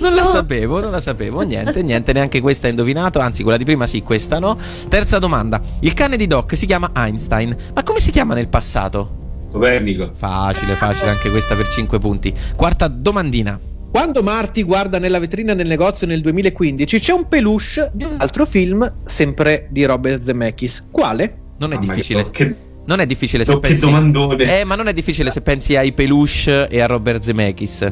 [0.00, 1.40] Non la sapevo, non la sapevo.
[1.42, 3.18] Niente, niente, neanche questa hai indovinato.
[3.18, 4.56] Anzi, quella di prima sì, questa no.
[4.88, 5.60] Terza domanda.
[5.80, 7.56] Il cane di Doc si chiama Einstein.
[7.74, 9.46] Ma come si chiama nel passato?
[9.50, 10.10] Copernico.
[10.14, 12.32] Facile, facile, anche questa per 5 punti.
[12.56, 13.58] Quarta domandina.
[13.90, 18.44] Quando Marty guarda nella vetrina del negozio nel 2015 c'è un peluche di un altro
[18.44, 20.88] film, sempre di Robert Zemeckis.
[20.90, 21.38] Quale?
[21.58, 22.30] Non è Mamma difficile.
[22.30, 23.80] Che, Non è difficile se che pensi.
[23.86, 24.60] domandone.
[24.60, 27.90] Eh, ma non è difficile se pensi ai peluche e a Robert Zemeckis.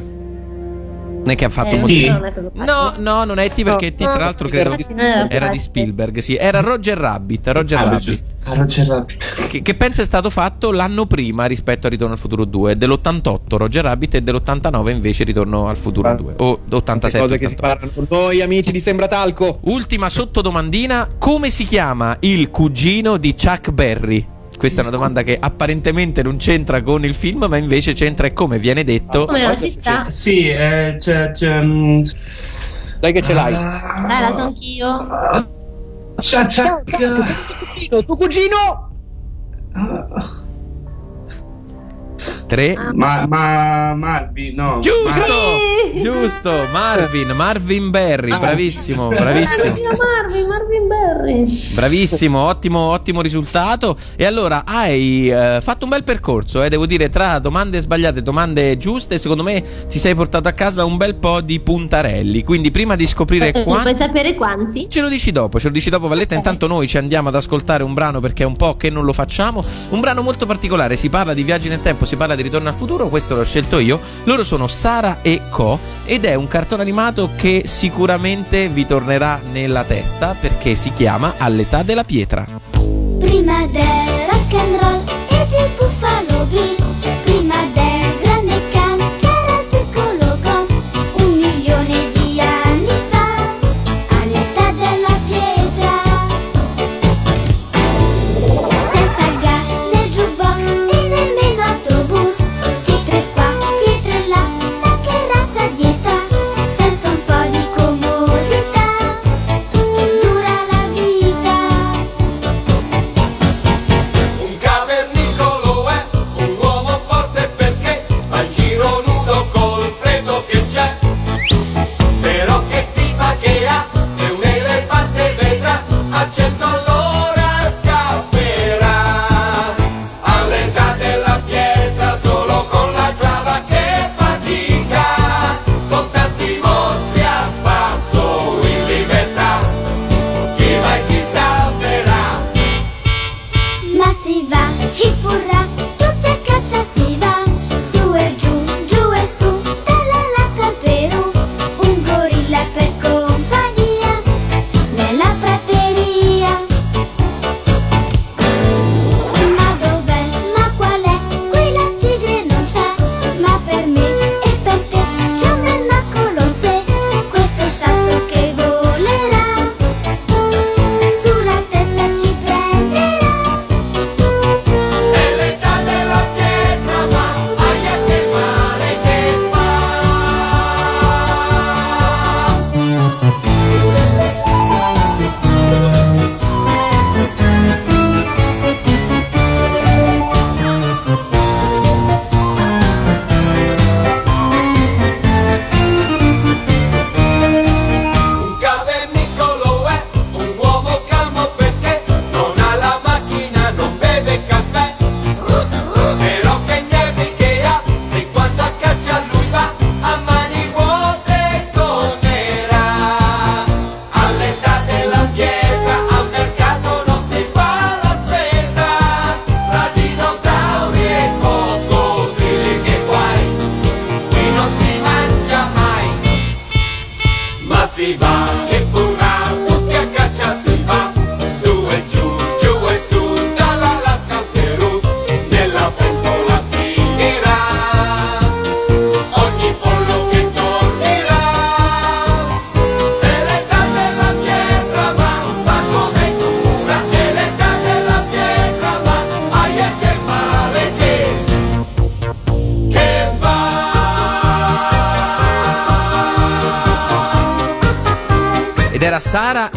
[1.27, 2.51] Non è che ha fatto Eh, fatto.
[2.53, 3.63] No, no, non è E.T.
[3.63, 3.97] perché E.T.
[3.97, 5.59] tra l'altro credo non era di.
[5.59, 8.25] Spielberg, sì, era Roger Rabbit, Roger Ah, Rabbit.
[8.43, 9.47] Ah, Roger Rabbit.
[9.49, 13.39] Che, che pensa è stato fatto l'anno prima rispetto a Ritorno al futuro 2, dell'88
[13.49, 17.19] Roger Rabbit e dell'89 invece Ritorno al futuro 2 o Le 87.
[17.19, 17.61] cose che si 88.
[17.61, 19.59] parlano con noi, amici di Sembra Talco.
[19.63, 24.35] Ultima sottodomandina, come si chiama il cugino di Chuck Berry?
[24.57, 28.33] Questa è una domanda che apparentemente non c'entra con il film, ma invece c'entra e
[28.33, 29.25] come viene detto.
[29.25, 30.09] Come no, ci sta.
[30.09, 32.01] Sì, eh, c'è, c'è, mm,
[32.99, 33.53] Dai che ce l'hai.
[33.53, 35.07] Dai, la so anch'io.
[36.17, 36.75] c'è, c'è,
[37.69, 38.89] Cugino, tuo cugino!
[42.47, 44.79] 3 ma, ma, Marvi, no.
[44.81, 45.59] Giusto!
[45.93, 46.01] Sì.
[46.01, 46.67] Giusto!
[46.71, 49.69] Marvin, Marvin Berry, bravissimo, bravissimo.
[49.69, 51.73] Marvin, Marvin, Marvin Berry.
[51.73, 53.97] Bravissimo, ottimo, ottimo risultato.
[54.15, 58.23] E allora hai eh, fatto un bel percorso, eh, devo dire, tra domande sbagliate e
[58.23, 62.43] domande giuste, secondo me ti sei portato a casa un bel po' di puntarelli.
[62.43, 63.93] Quindi prima di scoprire Eh, quanti...
[63.93, 64.87] Vuoi sapere quanti?
[64.89, 66.35] Ce lo dici dopo, ce lo dici dopo Valletta.
[66.35, 69.13] Intanto noi ci andiamo ad ascoltare un brano perché è un po' che non lo
[69.13, 69.63] facciamo.
[69.89, 72.73] Un brano molto particolare, si parla di viaggi nel tempo, si parla di ritorno al
[72.73, 73.99] futuro, questo l'ho scelto io.
[74.23, 79.83] Loro sono Sara e Co ed è un cartone animato che sicuramente vi tornerà nella
[79.83, 82.45] testa perché si chiama All'età della pietra.
[83.19, 83.83] Prima del
[84.31, 84.86] rock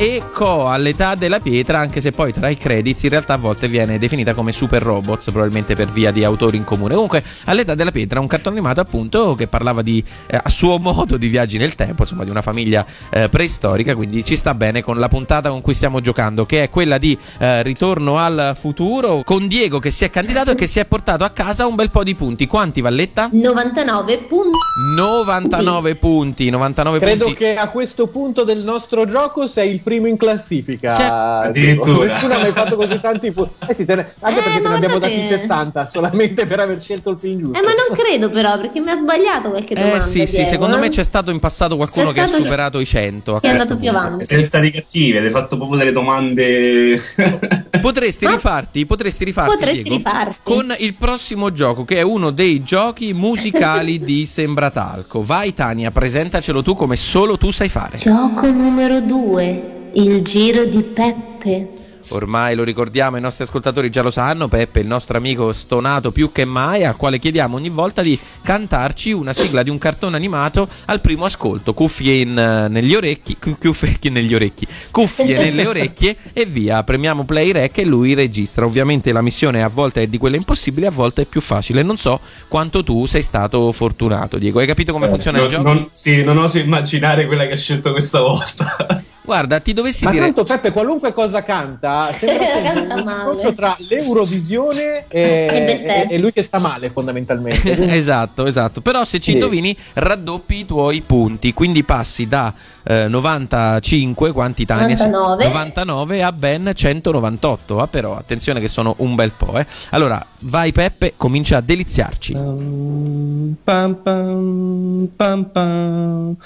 [0.01, 0.22] e
[0.71, 4.35] all'età della pietra, anche se poi tra i credits in realtà a volte viene definita
[4.35, 6.95] come Super Robots, probabilmente per via di autori in comune.
[6.95, 11.16] Comunque, all'età della pietra, un cartone animato appunto che parlava di, eh, a suo modo
[11.16, 14.99] di viaggi nel tempo, insomma, di una famiglia eh, preistorica, quindi ci sta bene con
[14.99, 19.47] la puntata con cui stiamo giocando, che è quella di eh, Ritorno al futuro, con
[19.47, 22.05] Diego che si è candidato e che si è portato a casa un bel po'
[22.05, 22.47] di punti.
[22.47, 23.29] Quanti, Valletta?
[23.33, 24.59] 99 punti.
[24.97, 27.39] 99 punti, 99 Credo punti.
[27.39, 30.59] che a questo punto del nostro gioco sei il primo in classifica.
[30.64, 31.06] Cioè,
[31.48, 32.06] addirittura.
[32.06, 33.52] Nessuno ha mai fatto così tanti punti.
[33.68, 37.11] Eh sì, ne- anche Eh, perché te ne abbiamo dati 60 solamente per aver scelto
[37.11, 37.58] il film giusto.
[37.58, 39.96] Eh, ma non credo però, perché mi ha sbagliato qualche domanda.
[39.98, 40.80] Eh sì, sì, secondo eh?
[40.80, 43.36] me c'è stato in passato qualcuno che ha superato i 100.
[43.36, 44.26] a Che è andato più avanti.
[44.26, 47.00] Siete stati cattivi, avete fatto proprio delle domande.
[47.80, 50.38] Potresti rifarti, potresti rifarti, Potresti Diego, rifarti.
[50.42, 55.22] con il prossimo gioco che è uno dei giochi musicali di Sembratalco.
[55.24, 57.96] Vai Tania, presentacelo tu come solo tu sai fare.
[57.98, 59.89] Gioco numero 2.
[59.95, 61.68] Il giro di Peppe.
[62.12, 66.11] Ormai lo ricordiamo, i nostri ascoltatori già lo sanno, Peppe è il nostro amico stonato
[66.11, 70.16] più che mai, al quale chiediamo ogni volta di cantarci una sigla di un cartone
[70.16, 75.66] animato al primo ascolto, cuffie in, eh, negli orecchi, cu- cuffie negli orecchi, cuffie nelle
[75.68, 78.64] orecchie e via, premiamo play rec e lui registra.
[78.64, 81.84] Ovviamente la missione a volte è di quelle impossibili, a volte è più facile.
[81.84, 82.18] Non so
[82.49, 84.59] quanto tu sei stato fortunato, Diego.
[84.59, 85.62] Hai capito come funziona il Non, gioco?
[85.62, 89.05] non- sì, non oso immaginare quella che ha scelto questa volta.
[89.31, 93.18] Guarda, ti dovessi Ma dire tanto Peppe qualunque cosa canta sembra sempre Canta un male.
[93.31, 97.76] incrocio tra l'Eurovisione e, E e- e lui che sta male fondamentalmente.
[97.76, 98.81] Quindi- esatto, esatto.
[98.81, 99.37] Però se ci Sì.
[99.37, 101.55] indovini, raddoppi i tuoi punti.
[101.55, 102.53] Quindi passi da
[102.83, 104.97] eh, 95, quanti Tania?
[104.97, 105.45] 99.
[105.45, 107.81] 99 a ben 198.
[107.81, 109.57] Ah, però attenzione che sono un bel po'.
[109.59, 109.66] Eh.
[109.91, 112.33] Allora, vai Peppe, comincia a deliziarci.
[112.33, 116.37] Pam pam pam pam pam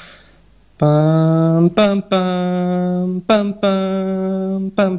[0.76, 4.98] Pam pam pam pam pam pam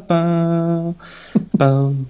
[1.56, 2.06] pam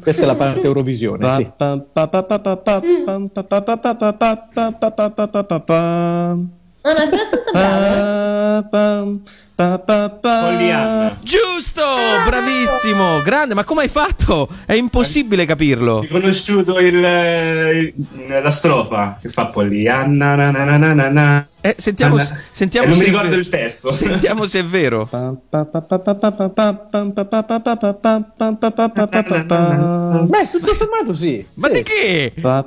[0.00, 1.50] questa è la parte Eurovisione, sì.
[2.84, 3.04] Mm.
[6.84, 9.20] No, no, è abbastanza bravo
[9.56, 9.62] eh.
[9.64, 11.16] Pa, pa, pa.
[11.22, 11.82] Giusto,
[12.26, 13.54] bravissimo, grande.
[13.54, 14.48] Ma come hai fatto?
[14.66, 16.00] È impossibile capirlo.
[16.00, 17.94] Riconosciuto il, il-
[18.42, 20.76] la strofa che fa Pollyanna na na
[21.08, 23.90] na eh, sentiamo, Anna, sentiamo eh, non mi ricordo il testo.
[23.90, 25.08] Sentiamo se è vero.
[30.26, 31.44] Beh, tutto sommato sì.
[31.54, 31.72] Ma sì.
[31.72, 32.32] di che?
[32.36, 32.64] Ma,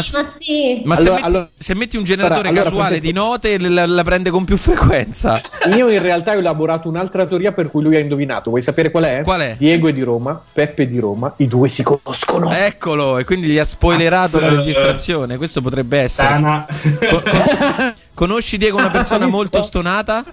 [0.00, 0.82] s- ma, sì.
[0.86, 4.30] ma se, metti, allora, se, metti, un generatore allora, casuale di note la, la prende
[4.30, 5.42] con più frequenza.
[5.76, 8.48] Io in realtà ho elaborato un'altra teoria per cui lui ha indovinato.
[8.48, 9.20] Vuoi sapere qual è?
[9.22, 9.56] Qual è?
[9.58, 12.50] Diego è di Roma, Peppe è di Roma, i due si conoscono.
[12.50, 15.36] Eccolo, e quindi gli ha spoilerato la registrazione.
[15.36, 16.28] Questo potrebbe essere.
[16.28, 16.66] Tana.
[17.10, 20.24] Co- co- conosci Diego una persona molto stonata?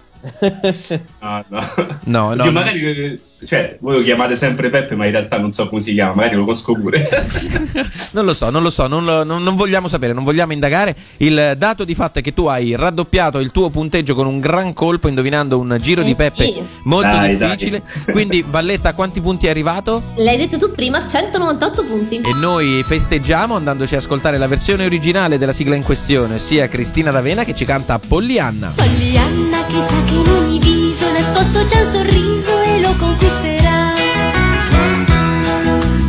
[1.20, 1.68] No, no.
[2.04, 2.52] No, no, Io no.
[2.52, 6.14] magari, cioè, voi lo chiamate sempre Peppe, ma in realtà non so come si chiama,
[6.14, 7.08] magari lo conosco pure.
[8.14, 10.94] Non lo so, non lo so, non, lo- non- non vogliamo sapere, non vogliamo indagare.
[11.18, 14.74] Il dato di fatto è che tu hai raddoppiato il tuo punteggio con un gran
[14.74, 16.62] colpo indovinando un giro di Eh Peppe sì.
[16.84, 17.82] molto Dai, difficile.
[18.04, 18.04] dai.
[18.14, 20.02] Quindi Valletta a quanti punti è arrivato?
[20.18, 22.16] L'hai detto tu prima, 198 punti.
[22.18, 27.12] E noi festeggiamo andandoci a ascoltare la versione originale della sigla in questione, sia Cristina
[27.12, 28.74] D'Avena che ci canta Pollyanna.
[28.76, 29.41] Pollyanna
[29.82, 33.94] sa che in ogni viso nascosto c'è un sorriso e lo conquisterà.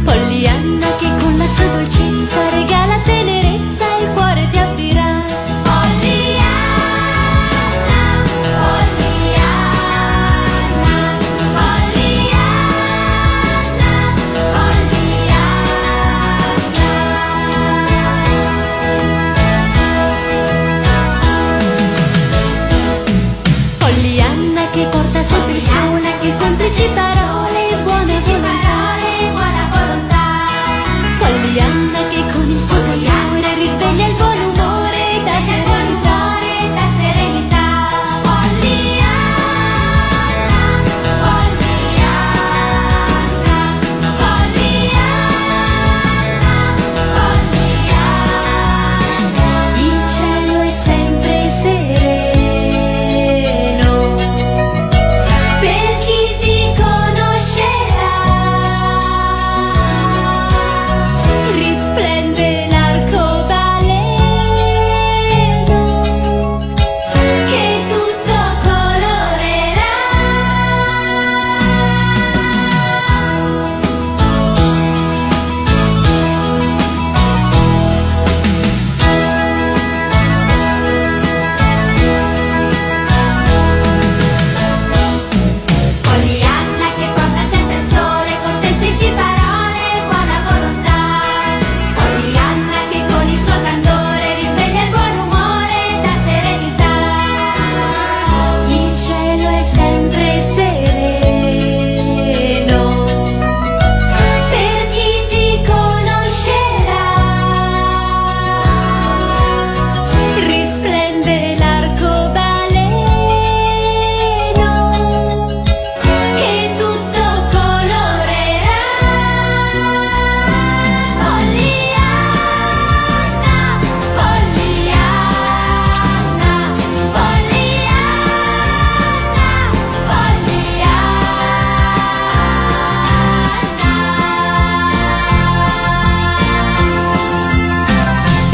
[0.04, 2.71] Pollyanna che con la sua dolcezza regala
[26.62, 27.11] 哪里去吧？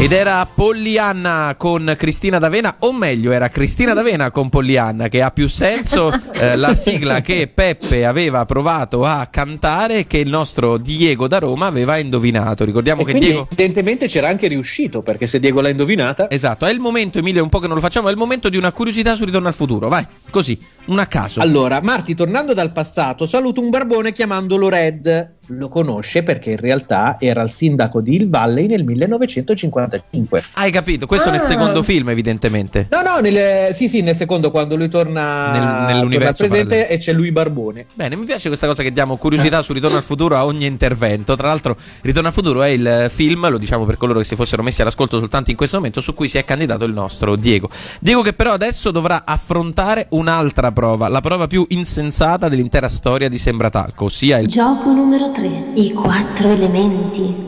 [0.09, 5.29] Ed era Pollyanna con Cristina D'Avena, o meglio, era Cristina D'Avena con Pollyanna, che ha
[5.29, 11.27] più senso eh, la sigla che Peppe aveva provato a cantare che il nostro Diego
[11.27, 12.65] da Roma aveva indovinato.
[12.65, 13.45] Ricordiamo E che Diego.
[13.51, 16.27] evidentemente c'era anche riuscito, perché se Diego l'ha indovinata...
[16.31, 18.49] Esatto, è il momento, Emilio, è un po' che non lo facciamo, è il momento
[18.49, 19.89] di una curiosità su Ritorno al futuro.
[19.89, 21.39] Vai, così, un a caso.
[21.39, 25.37] Allora, Marti, tornando dal passato, saluta un barbone chiamandolo Red.
[25.51, 30.43] Lo conosce perché in realtà era il sindaco di Hill Valley nel 1955.
[30.53, 31.05] Hai capito?
[31.07, 31.45] Questo nel Ah.
[31.45, 32.87] secondo film, evidentemente.
[32.91, 36.75] No, no, nel, sì, sì, nel secondo quando lui torna, Nel- torna nell'universo al presente
[36.75, 36.93] parallelo.
[36.93, 37.85] e c'è lui Barbone.
[37.95, 41.35] Bene, mi piace questa cosa che diamo curiosità su Ritorno al futuro a ogni intervento.
[41.35, 44.61] Tra l'altro, Ritorno al futuro è il film, lo diciamo per coloro che si fossero
[44.61, 47.69] messi all'ascolto soltanto in questo momento, su cui si è candidato il nostro Diego.
[47.99, 53.37] Diego che però adesso dovrà affrontare un'altra prova, la prova più insensata dell'intera storia di
[53.39, 55.38] Sembratalco, ossia il Gioco numero 3.
[55.47, 57.47] I quattro elementi.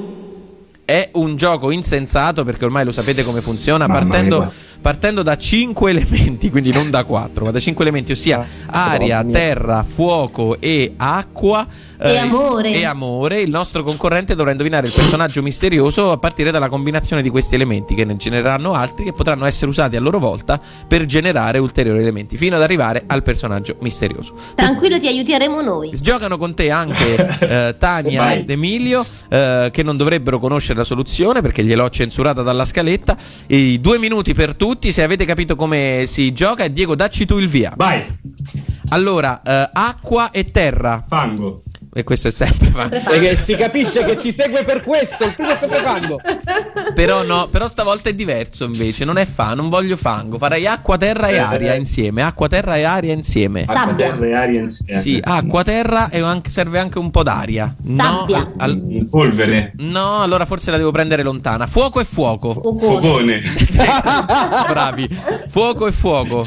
[0.84, 4.52] È un gioco insensato perché ormai lo sapete come funziona, Mamma partendo, mia.
[4.82, 9.30] Partendo da 5 elementi, quindi non da 4, ma da 5 elementi, ossia aria, mamma
[9.30, 9.38] mia.
[9.40, 11.66] terra, fuoco e acqua.
[12.00, 12.72] eh, E amore.
[12.74, 13.42] E amore.
[13.42, 17.94] Il nostro concorrente dovrà indovinare il personaggio misterioso a partire dalla combinazione di questi elementi,
[17.96, 22.38] che ne genereranno altri che potranno essere usati a loro volta per generare ulteriori elementi,
[22.38, 24.34] fino ad arrivare al personaggio misterioso.
[24.56, 25.92] Tranquillo, ti aiuteremo noi.
[26.02, 27.16] Giocano con te anche
[27.70, 32.66] eh, Tania ed Emilio, eh, che non dovrebbero conoscere la soluzione perché gliel'ho censurata dalla
[32.66, 33.16] scaletta.
[33.48, 36.64] I due minuti per tutti, se avete capito come si gioca.
[36.64, 37.74] E Diego, dacci tu il via.
[37.76, 38.06] Vai,
[38.90, 41.04] Allora, eh, acqua e terra.
[41.08, 41.64] fango.
[41.94, 45.58] E questo è sempre Perché si capisce che ci segue per questo, il primo è
[45.60, 46.20] Peppe Fango.
[46.96, 49.04] Però no, però stavolta è diverso invece.
[49.04, 50.38] Non è fa, non voglio fango.
[50.38, 51.78] Farei acqua, terra e Eh, aria eh.
[51.78, 52.22] insieme.
[52.24, 53.62] Acqua, terra e aria insieme.
[53.64, 54.06] Acqua, Sabbia.
[54.12, 55.02] terra e aria insieme.
[55.02, 57.76] Sì, acqua, terra e anche- serve anche un po' d'aria.
[57.84, 59.74] No, al- al- polvere.
[59.80, 61.68] no, allora forse la devo prendere lontana.
[61.68, 62.54] Fuoco e fuoco.
[62.54, 63.42] Fuocone.
[63.42, 63.42] Fogone.
[64.70, 65.10] Bravi.
[65.50, 66.46] Fuoco e fuoco.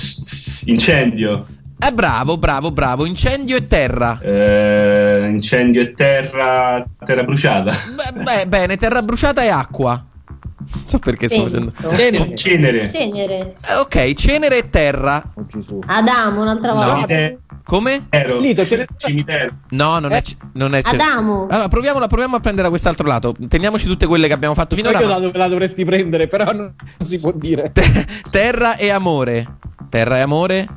[0.64, 1.46] Incendio.
[1.78, 3.06] Eh, bravo, bravo, bravo.
[3.06, 4.18] Incendio e terra.
[4.22, 6.84] Eh, incendio e terra.
[7.04, 7.72] Terra bruciata.
[7.72, 10.06] Beh, beh, bene, terra bruciata e acqua.
[10.66, 11.72] Non so perché sto facendo.
[11.94, 12.34] Cenere.
[12.34, 12.90] Cenere.
[12.90, 13.54] Cenere.
[13.68, 15.22] Eh, ok, cenere e terra.
[15.34, 15.78] Oh, Gesù.
[15.86, 16.94] Adamo, un'altra volta.
[16.96, 17.38] Cimitero.
[17.64, 18.06] Come?
[18.40, 19.54] Lito, ce ne- Cimitero.
[19.70, 20.22] No, non è.
[20.22, 21.46] C- Non è ce- Adamo.
[21.48, 23.34] Allora, proviamola, proviamo a prendere da quest'altro lato.
[23.48, 24.98] Teniamoci tutte quelle che abbiamo fatto finora.
[24.98, 27.70] Poi da ma- dove la dovresti prendere, però non si può dire.
[27.72, 29.58] Te- terra e amore.
[29.88, 30.68] Terra e amore?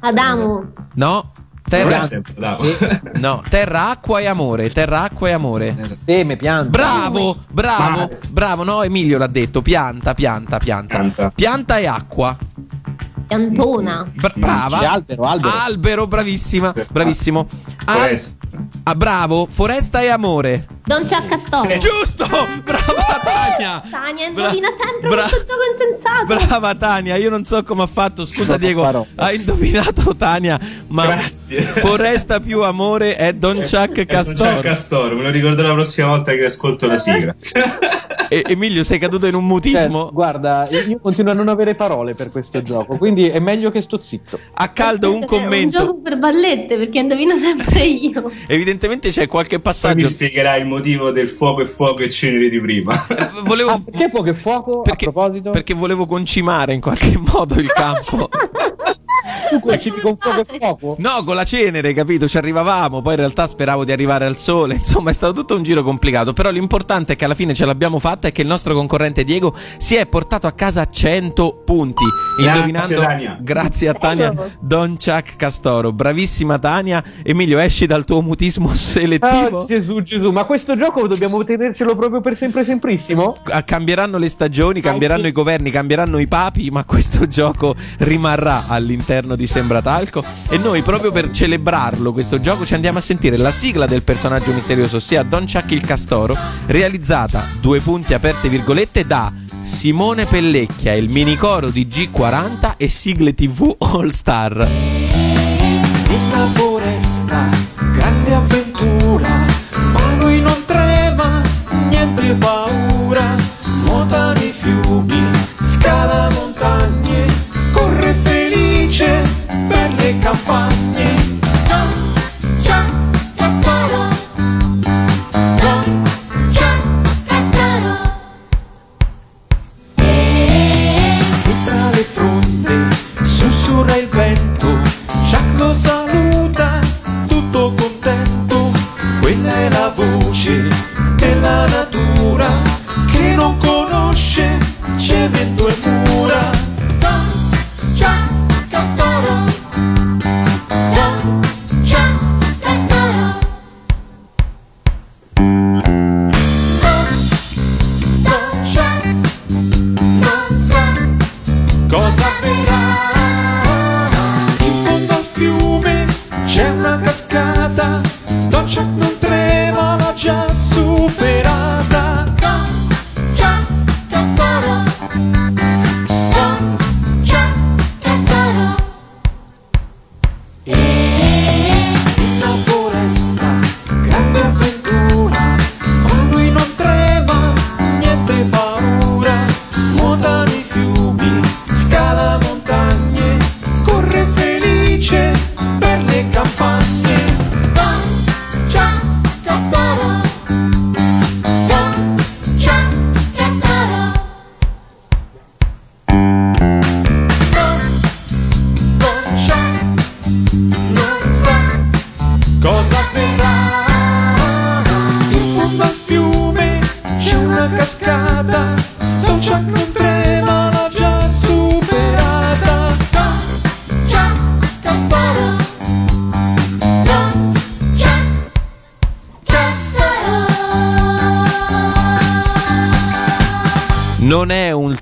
[0.00, 0.72] Adamo.
[0.94, 1.32] No.
[1.68, 2.06] Terra.
[2.06, 2.34] sempre.
[3.18, 4.70] No, terra, acqua e amore.
[4.70, 5.98] Terra, acqua e amore.
[6.04, 6.68] Seme, pianta.
[6.70, 8.62] Bravo, bravo, bravo.
[8.64, 9.62] No, Emilio l'ha detto.
[9.62, 10.98] Pianta, pianta, pianta.
[10.98, 11.32] Pianta.
[11.34, 12.36] Pianta e acqua.
[13.26, 14.08] Piantona.
[14.14, 14.78] Bra- brava.
[14.78, 16.06] Sì, albero, albero.
[16.06, 16.72] bravissima.
[16.92, 17.46] Bravissimo.
[17.86, 18.46] Al- Foresta.
[18.84, 19.46] ah, bravo.
[19.50, 20.66] Foresta e amore.
[20.86, 21.68] Don Ciaccastoro.
[21.78, 22.26] Giusto!
[22.62, 23.82] Brava Tania!
[23.90, 26.46] Tania Bra- indovina sempre bra- questo gioco insensato.
[26.46, 28.24] Brava Tania, io non so come ha fatto.
[28.24, 28.84] Scusa Diego,
[29.16, 30.56] ha indovinato Tania,
[30.88, 31.60] ma Grazie.
[31.62, 34.60] Foresta più amore è Don Chuck Eh, non c'è Castoro.
[34.60, 37.34] Castoro, me lo ricordo la prossima volta che ascolto la sigla.
[38.28, 40.02] E- Emilio, sei caduto in un mutismo?
[40.04, 43.80] Cioè, guarda, io continuo a non avere parole per questo gioco, quindi è meglio che
[43.80, 44.38] sto zitto.
[44.54, 45.78] A caldo un È un commento.
[45.78, 48.30] gioco per ballette perché indovino sempre io.
[48.46, 50.06] Evidentemente c'è qualche Poi mi passaggio.
[50.08, 52.94] spiegherai il motivo del fuoco e fuoco e cenere di prima.
[53.16, 53.70] Eh, Volevo.
[53.70, 54.82] Ah, perché poco e fuoco?
[54.82, 58.28] perché, a proposito, perché volevo concimare in qualche modo il campo.
[59.50, 60.96] tu concipi con fuoco e fuoco?
[60.98, 62.26] No, con la cenere, capito?
[62.28, 64.74] Ci arrivavamo, poi in realtà speravo di arrivare al sole.
[64.86, 66.32] Insomma, è stato tutto un giro complicato.
[66.32, 69.54] Però l'importante è che alla fine ce l'abbiamo fatta e che il nostro concorrente Diego
[69.78, 72.04] si è portato a casa 100 punti.
[72.38, 73.38] Grazie, Indovinando, Tania.
[73.40, 75.92] grazie a Tania Don Chuck Castoro.
[75.92, 77.02] Bravissima Tania.
[77.22, 79.60] Emilio, esci dal tuo mutismo selettivo.
[79.60, 83.36] Oh, Gesù, Gesù, ma questo gioco dobbiamo tenercelo proprio per sempre semprissimo?
[83.44, 89.35] Ah, Cambieranno le stagioni, cambieranno i governi, cambieranno i papi, ma questo gioco rimarrà all'interno
[89.36, 90.24] di Sembratalco.
[90.48, 94.52] E noi, proprio per celebrarlo, questo gioco, ci andiamo a sentire la sigla del personaggio
[94.52, 99.32] misterioso, ossia Don Chuck il Castoro, realizzata, due punti aperte virgolette, da
[99.66, 104.54] Simone Pellecchia, il minicoro di G40 e sigle TV All Star.
[106.08, 107.48] Nella foresta,
[107.92, 109.44] grande avventura,
[109.92, 111.42] ma lui non trema,
[111.88, 112.65] niente paura,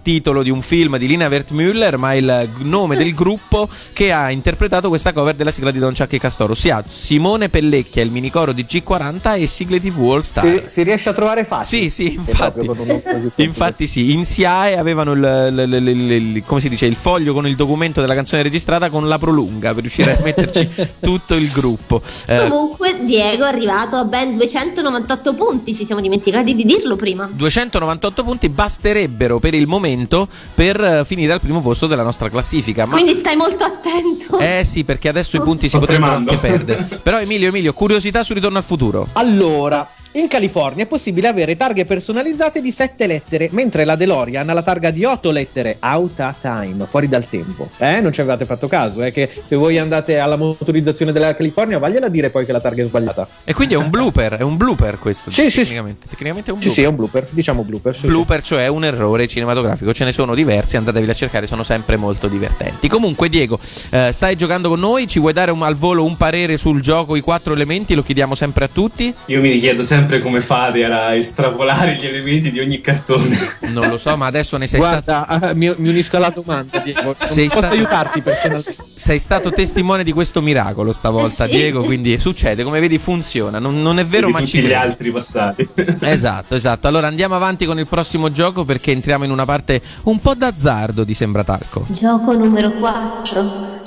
[0.05, 4.88] titolo di un film di Lina Wertmüller, ma il nome del gruppo che ha interpretato
[4.88, 8.66] questa cover della sigla di Don Chuck e Castoro, ossia Simone Pellecchia, il minicoro di
[8.68, 10.44] G40 e sigle TV All Star.
[10.44, 11.88] Si, si riesce a trovare facile.
[11.88, 12.70] Sì, sì, infatti.
[13.36, 15.20] Infatti sì, in SIAE avevano il,
[15.52, 18.90] il- il- il- il- come si dice, il foglio con il documento della canzone registrata
[18.90, 20.68] con la prolunga per riuscire a metterci
[21.00, 22.02] tutto il gruppo.
[22.26, 27.26] Eh, Comunque Diego è arrivato a ben 298 punti, ci siamo dimenticati di dirlo prima.
[27.32, 29.92] 298 punti basterebbero per il momento
[30.55, 32.86] per eh, finire al primo posto della nostra classifica.
[32.86, 34.38] Ma Quindi stai molto attento.
[34.38, 36.30] eh sì, perché adesso i punti si Sto potrebbero tremando.
[36.32, 36.82] anche perdere.
[37.03, 39.09] Però Emilio, Emilio, curiosità su Ritorno al futuro.
[39.12, 44.52] Allora, in California è possibile avere targhe personalizzate di 7 lettere, mentre la DeLorean ha
[44.52, 47.68] la targa di 8 lettere, out of time, fuori dal tempo.
[47.78, 51.78] Eh, non ci avevate fatto caso, è che se voi andate alla motorizzazione della California,
[51.78, 53.26] vagliela a dire poi che la targa è sbagliata.
[53.44, 55.30] E quindi è un blooper, è un blooper questo.
[55.30, 55.56] Sì, sì, sì.
[55.62, 56.06] tecnicamente.
[56.08, 56.74] Tecnicamente è un Sì, blooper.
[56.74, 57.94] sì, è un blooper, diciamo blooper.
[57.94, 58.06] sì, sì.
[58.06, 59.92] Blooper, cioè un errore cinematografico.
[59.92, 62.88] Ce ne sono diversi, andateveli a cercare, sono sempre molto divertenti.
[62.88, 63.58] Comunque, Diego,
[63.90, 65.08] eh, stai giocando con noi?
[65.08, 67.94] Ci vuoi dare un- al volo un parere sul gioco I quattro elementi?
[67.94, 69.12] Lo chiediamo sempre a tutti?
[69.26, 73.36] Io mi chiedo sempre come fate a estrapolare gli elementi di ogni cartone.
[73.68, 75.02] Non lo so, ma adesso ne sei stato.
[75.05, 77.14] Guarda, eh, mi, mi unisco alla domanda, Diego.
[77.18, 78.76] Sei posso stato- aiutarti personalmente.
[78.94, 81.52] Sei stato testimone di questo miracolo stavolta, sì.
[81.57, 81.82] Diego.
[81.84, 83.59] Quindi succede, come vedi, funziona.
[83.59, 84.80] Non, non è vero, ma tutti ci gli credo.
[84.80, 85.68] altri passati.
[86.00, 86.86] Esatto, esatto.
[86.86, 91.02] Allora andiamo avanti con il prossimo gioco perché entriamo in una parte un po' d'azzardo
[91.05, 91.86] di Sembratalco.
[91.88, 93.82] Gioco numero 4.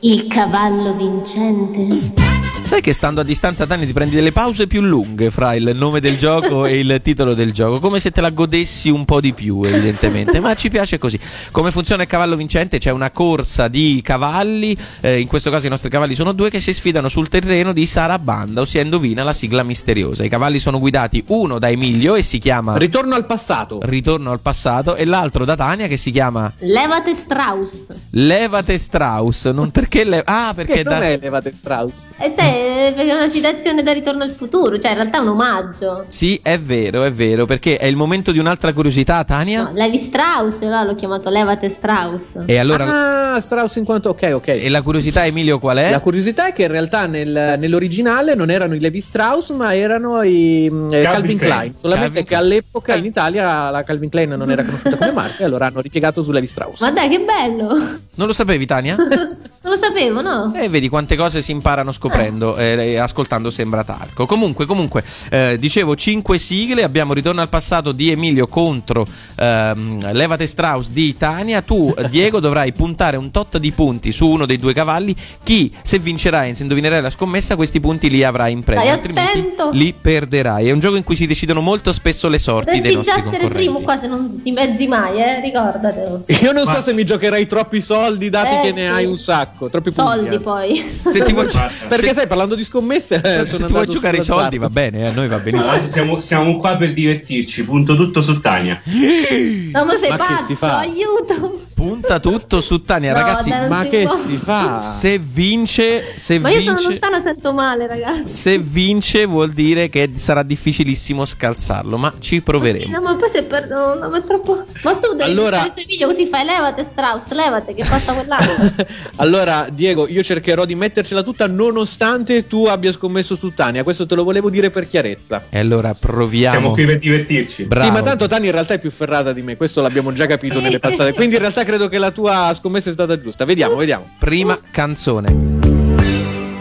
[0.00, 2.25] Il cavallo vincente.
[2.66, 6.00] Sai che stando a distanza Tani ti prendi delle pause più lunghe fra il nome
[6.00, 9.32] del gioco e il titolo del gioco, come se te la godessi un po' di
[9.32, 11.16] più evidentemente, ma ci piace così.
[11.52, 12.78] Come funziona il cavallo vincente?
[12.78, 16.58] C'è una corsa di cavalli, eh, in questo caso i nostri cavalli sono due che
[16.58, 20.24] si sfidano sul terreno di Sarabanda, ossia indovina la sigla misteriosa.
[20.24, 23.78] I cavalli sono guidati uno da Emilio e si chiama Ritorno al passato.
[23.84, 27.70] Ritorno al passato e l'altro da Tania che si chiama Levate Strauss.
[28.10, 32.06] Levate Strauss, non perché le- Ah, perché Che da è Levate Strauss?
[32.18, 35.20] E sai, eh, perché è una citazione da Ritorno al futuro, cioè in realtà è
[35.20, 36.04] un omaggio.
[36.08, 39.62] Sì, è vero, è vero, perché è il momento di un'altra curiosità, Tania.
[39.64, 42.38] No, Levi Strauss, allora l'ho chiamato Levate Strauss.
[42.46, 44.10] E allora Ah, Strauss in quanto...
[44.10, 44.48] Ok, ok.
[44.48, 45.90] e la curiosità Emilio qual è?
[45.90, 50.22] La curiosità è che in realtà nel- nell'originale non erano i Levi Strauss, ma erano
[50.22, 51.52] i mm, eh, Calvin, Calvin Klein.
[51.54, 51.74] Klein.
[51.76, 55.44] Solamente Calvin che all'epoca in Italia la Calvin Klein non era conosciuta come marca, e
[55.44, 56.80] allora hanno ripiegato su Levi Strauss.
[56.80, 57.74] Ma dai, che bello!
[58.14, 58.96] Non lo sapevi, Tania?
[59.66, 60.52] Non lo sapevo, no?
[60.54, 64.26] E vedi quante cose si imparano scoprendo eh, e ascoltando Sembra Talco.
[64.26, 70.46] Comunque, comunque, eh, dicevo 5 sigle, abbiamo Ritorno al passato di Emilio contro ehm, Levate
[70.46, 71.62] Strauss di Tania.
[71.62, 75.14] Tu, eh, Diego, dovrai puntare un tot di punti su uno dei due cavalli.
[75.42, 79.38] Chi, se vincerai e se indovinerai la scommessa, questi punti li avrai in premio, altrimenti
[79.38, 79.70] attento.
[79.72, 80.68] li perderai.
[80.68, 83.36] È un gioco in cui si decidono molto spesso le sorti dei Dovresti nostri già
[83.36, 83.84] essere primo concorrenti.
[83.84, 85.40] qua se non ti mezzi mai, eh?
[85.40, 86.24] Ricordatelo.
[86.42, 88.92] Io non so Ma- se mi giocherai troppi soldi, dati Eh, che ne sì.
[88.92, 89.68] hai un sacco.
[89.70, 90.10] Troppi punti.
[90.10, 90.84] Soldi poi.
[91.10, 91.46] Se ti vuoi,
[91.88, 94.68] Perché se- sai, parlando di scommesse, eh, se sono ti vuoi giocare i soldi, va
[94.68, 95.72] bene, eh, a noi va benissimo.
[95.72, 98.80] Oggi siamo, siamo qua per divertirci, punto tutto su Tania.
[99.76, 100.78] No, ma sei Ma pazzo, si fa?
[100.78, 101.60] aiuto.
[101.76, 103.50] Punta tutto su Tania, No, ragazzi.
[103.50, 104.16] dai, Ma si che può.
[104.16, 104.80] si fa?
[104.80, 108.34] Se vince, se Ma io sono vince, lontana, sento male, ragazzi.
[108.34, 112.96] se vince vuol dire che sarà difficilissimo scalzarlo, ma ci proveremo.
[112.96, 114.64] No, ma poi se perdo, no, ma è troppo.
[114.84, 118.72] Ma tu devi Allora- fare il video così fai levate Strauss, levate che passa quell'anno.
[119.16, 123.82] allora, Diego, io cercherò di mettercela tutta nonostante tu abbia scommesso su Tania.
[123.82, 125.44] Questo te lo volevo dire per chiarezza.
[125.50, 126.56] E allora proviamo.
[126.58, 127.64] Siamo qui per divertirci.
[127.66, 127.84] Bravo.
[127.86, 130.58] Sì, ma tanto Tania in realtà è più ferrata di me, questo l'abbiamo già capito
[130.58, 131.12] nelle passate.
[131.12, 133.44] Quindi in realtà credo che la tua scommessa è stata giusta.
[133.44, 134.08] Vediamo, vediamo.
[134.18, 135.26] Prima canzone.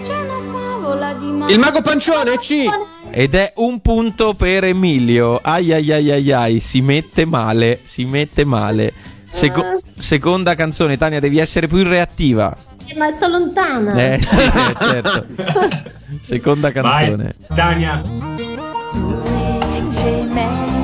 [0.03, 2.65] C'è una Il mago pancione C.
[3.11, 5.39] Ed è un punto per Emilio.
[5.41, 8.91] Ai ai ai ai ai, si mette male, si mette male.
[9.31, 12.53] Seco- seconda canzone, Tania, devi essere più reattiva.
[12.87, 13.93] Eh, Ma sto lontana.
[13.93, 15.25] Eh sì, eh, certo.
[16.19, 17.35] Seconda canzone.
[17.47, 18.03] Vai, Dania.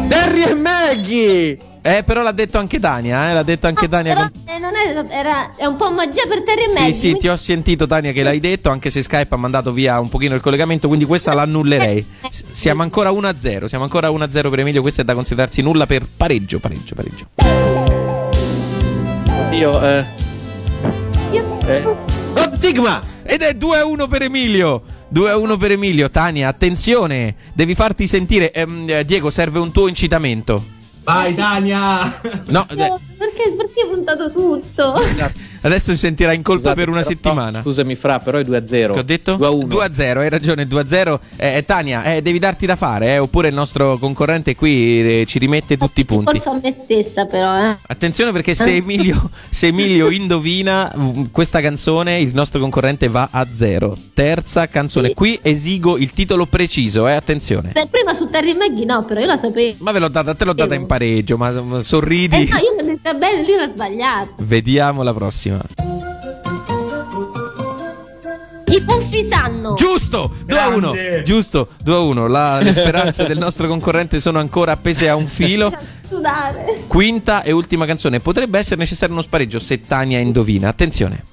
[0.08, 1.71] Terry e Maggie.
[1.84, 4.14] Eh, però l'ha detto anche Tania, eh, l'ha detto anche Tania.
[4.14, 6.94] Però, con- eh, non è, era, è un po' magia per Terry e Sì, Maggie.
[6.94, 10.08] sì, ti ho sentito Tania che l'hai detto, anche se Skype ha mandato via un
[10.08, 12.06] pochino il collegamento, quindi questa l'annullerei.
[12.30, 16.06] S- Siamo ancora 1-0, siamo ancora 1-0 per Emilio, questa è da considerarsi nulla per
[16.16, 17.26] pareggio, pareggio, pareggio.
[19.48, 20.06] Oddio, eh.
[21.32, 21.82] Io- eh.
[22.34, 23.02] God Sigma.
[23.24, 24.82] Ed è 2-1 per Emilio.
[25.08, 26.10] 2-1 per Emilio.
[26.12, 28.52] Tania, attenzione, devi farti sentire.
[28.52, 30.64] Ehm, eh, Diego, serve un tuo incitamento.
[31.12, 32.20] Vai, Dania.
[32.48, 34.94] No, eh, No, perché, perché hai puntato tutto?
[35.62, 37.62] Adesso si sentirà in colpa Scusate, per una però- settimana.
[37.62, 38.94] Scusami, Fra, però è 2 a 0.
[38.94, 39.36] Che ho detto?
[39.36, 39.68] 2 a 1.
[39.68, 41.20] 2-0, hai ragione, 2-0.
[41.36, 45.26] Eh, eh, Tania, eh, devi darti da fare, eh, oppure il nostro concorrente qui eh,
[45.26, 46.40] ci rimette tutti i punti.
[46.40, 47.78] Forse a me stessa, però, eh.
[47.88, 53.48] Attenzione perché se Emilio, se Emilio indovina mm, questa canzone, il nostro concorrente va a
[53.52, 53.98] zero.
[54.14, 55.10] Terza canzone.
[55.10, 55.14] Sì.
[55.14, 57.72] Qui esigo il titolo preciso, eh, attenzione.
[57.74, 59.76] Beh, prima su Terry Maggie no, però io la sapevo.
[59.80, 62.36] Ma ve l'ho data, te l'ho data in pareggio, ma mm, sorridi.
[62.36, 64.34] Eh no, io mi ho detto bene, lui era sbagliato.
[64.40, 65.51] Vediamo la prossima.
[68.66, 69.74] I puffi sanno.
[69.74, 70.34] Giusto!
[70.46, 70.92] 2 a 1.
[70.92, 71.24] Grande.
[71.24, 72.28] Giusto, 2 a 1.
[72.28, 75.72] La- le speranze del nostro concorrente sono ancora appese a un filo.
[76.08, 76.84] Sudare.
[76.88, 78.20] Quinta e ultima canzone.
[78.22, 80.70] Potrebbe essere necessario uno spareggio se Tania indovina.
[80.70, 81.24] Attenzione.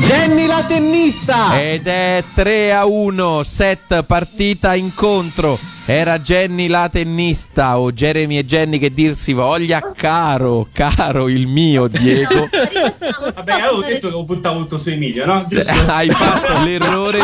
[0.00, 1.60] Jenny la tennista.
[1.60, 5.58] Ed è 3 a 1, set partita incontro.
[5.88, 11.46] Era Jenny la tennista o Jeremy e Jenny che dir si voglia, caro, caro il
[11.46, 12.48] mio Diego.
[13.34, 15.46] Vabbè, avevo detto che ho buttato tutto su Emilio, no?
[15.48, 15.72] Giusto?
[15.86, 17.20] Hai fatto l'errore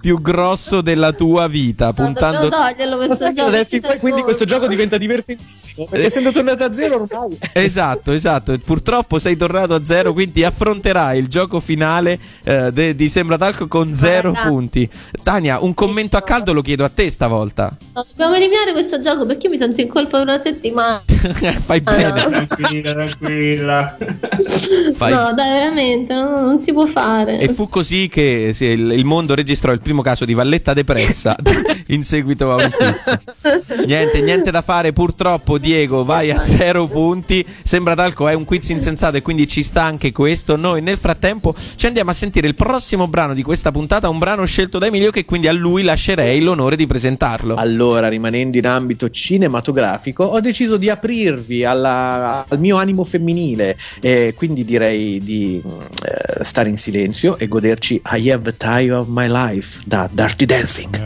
[0.00, 3.48] più grosso della tua vita, puntando Dobbiamo toglierlo questo gioco.
[3.48, 5.86] adesso poi, quindi questo gioco diventa divertentissimo.
[5.90, 7.36] Perché essendo tornato a zero ormai.
[7.52, 8.58] Esatto, esatto.
[8.64, 13.68] Purtroppo sei tornato a zero, quindi affronterai il gioco finale eh, de- di Sembra Talco
[13.68, 14.46] con zero dai.
[14.46, 14.88] punti.
[15.22, 17.76] Tania, un commento a caldo lo chiedo a te stavolta.
[17.94, 21.02] No, dobbiamo eliminare questo gioco perché io mi sento in colpa per una settimana.
[21.06, 22.12] Fai bene.
[22.12, 23.96] Tranquilla, tranquilla.
[24.94, 27.38] Fai- No, dai, veramente, no, non si può fare.
[27.38, 31.36] E fu così che sì, il, il mondo registrò il primo caso di Valletta depressa
[31.88, 33.84] in seguito a un quiz.
[33.86, 37.44] Niente, niente da fare, purtroppo Diego vai a zero punti.
[37.62, 40.56] Sembra talco è un quiz insensato e quindi ci sta anche questo.
[40.56, 44.46] Noi nel frattempo ci andiamo a sentire il prossimo brano di questa puntata, un brano
[44.46, 47.54] scelto da Emilio che quindi a lui lascerei l'onore di presentarlo.
[47.56, 54.34] Allora, rimanendo in ambito cinematografico, ho deciso di aprirvi alla- al mio animo femminile e
[54.36, 59.28] quindi direi di eh, stare in silenzio e goderci I Have the Time of My
[59.28, 60.98] Life da Dirty Dancing.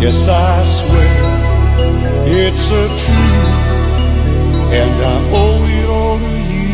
[0.00, 1.28] Yes, I swear
[2.26, 5.67] it's a truth, and I owe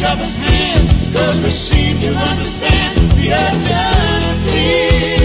[0.00, 0.88] each other's hand.
[1.14, 5.19] Cause we seem to understand the urgency.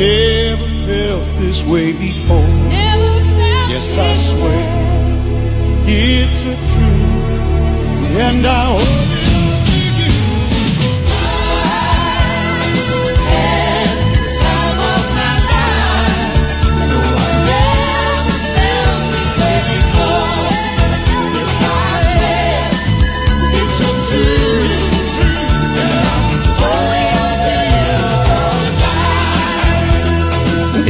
[0.00, 2.48] Never felt this way before.
[3.68, 4.64] Yes, I swear
[5.86, 9.19] it's a truth, and I hope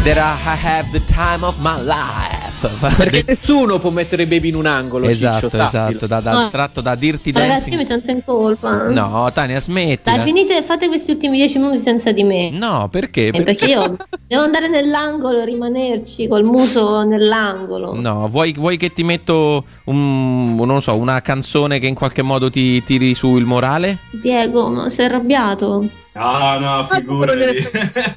[0.01, 2.49] Ed era I have the time of my life.
[2.97, 5.07] Perché nessuno può mettere baby in un angolo.
[5.07, 6.49] esatto, Ciccio, esatto, da, da- No.
[6.49, 8.89] tratto da dirti Ragazzi, io mi sento in colpa.
[8.89, 10.11] No, Tania, smetti.
[10.11, 12.49] Dai, finite, fate questi ultimi dieci minuti senza di me.
[12.49, 13.27] No, perché?
[13.27, 13.95] Eh, perché io
[14.27, 17.95] devo andare nell'angolo e rimanerci col muso nell'angolo.
[17.95, 22.83] No, vuoi, vuoi che ti metto un, so, una canzone che in qualche modo ti
[22.85, 23.99] tiri su il morale?
[24.13, 25.87] Diego, ma sei arrabbiato?
[26.13, 27.39] Ah, no, figurati.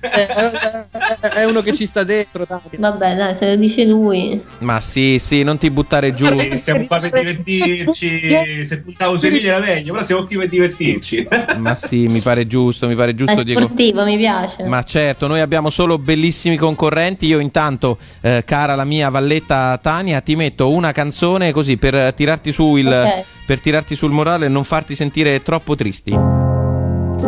[0.01, 2.45] È, è- è uno che ci sta dentro.
[2.47, 2.59] dai.
[2.75, 4.41] Vabbè, dai, se lo dice lui.
[4.59, 6.25] Ma sì, sì, non ti buttare giù.
[6.25, 8.65] Eh, siamo qua per divertirci.
[8.65, 11.27] Se puntavo sui figli era meglio, però siamo qui per divertirci.
[11.57, 13.61] Ma sì, mi pare giusto, mi pare giusto, È Diego.
[13.63, 14.63] sportiva, mi piace.
[14.63, 17.27] Ma certo, noi abbiamo solo bellissimi concorrenti.
[17.27, 22.13] Io intanto, eh, cara la mia valletta Tania, ti metto una canzone così per eh,
[22.15, 23.23] tirarti su il Ok.
[23.45, 26.42] per tirarti sul morale e non farti sentire troppo tristi.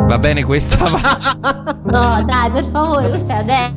[0.08, 0.84] Va bene questa?
[0.86, 1.74] Va.
[1.86, 3.74] No, dai, per favore, questa è Adele.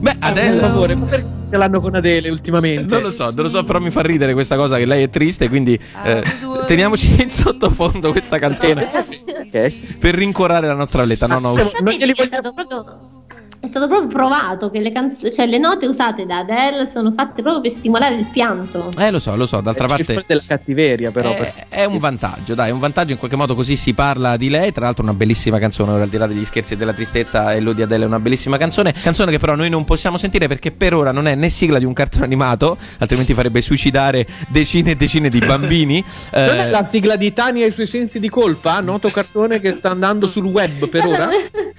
[0.00, 2.92] Beh, Per Adele favore, ma perché ce l'hanno con Adele ultimamente?
[2.92, 5.08] Non lo so, non lo so, però mi fa ridere questa cosa che lei è
[5.08, 6.22] triste, quindi eh,
[6.66, 8.88] teniamoci in sottofondo questa canzone
[9.46, 9.96] Ok.
[9.98, 11.26] per rincuorare la nostra valletta.
[11.28, 13.23] No, no, Sapete non glieli voglio- stato proprio
[13.64, 17.42] è stato proprio provato che le canzoni, cioè le note usate da Adele sono fatte
[17.42, 18.90] proprio per stimolare il pianto.
[18.98, 21.30] eh, lo so, lo so, d'altra C'è il parte fuori della cattiveria, però.
[21.34, 24.48] è, è un vantaggio, dai, è un vantaggio in qualche modo così si parla di
[24.50, 27.54] lei, tra l'altro una bellissima canzone, ora al di là degli scherzi e della tristezza,
[27.54, 30.94] Elodie Adele è una bellissima canzone, canzone che però noi non possiamo sentire perché per
[30.94, 35.28] ora non è né sigla di un cartone animato, altrimenti farebbe suicidare decine e decine
[35.28, 36.02] di bambini.
[36.34, 38.80] Non Eh, è la sigla di Tania e i suoi sensi di colpa?
[38.80, 41.28] Noto cartone che sta andando sul web per ora?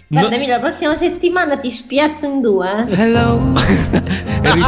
[0.08, 0.46] Guarda, No.
[0.46, 2.86] La prossima settimana ti spiazzo in due.
[2.90, 3.06] eh.
[4.54, 4.64] ri-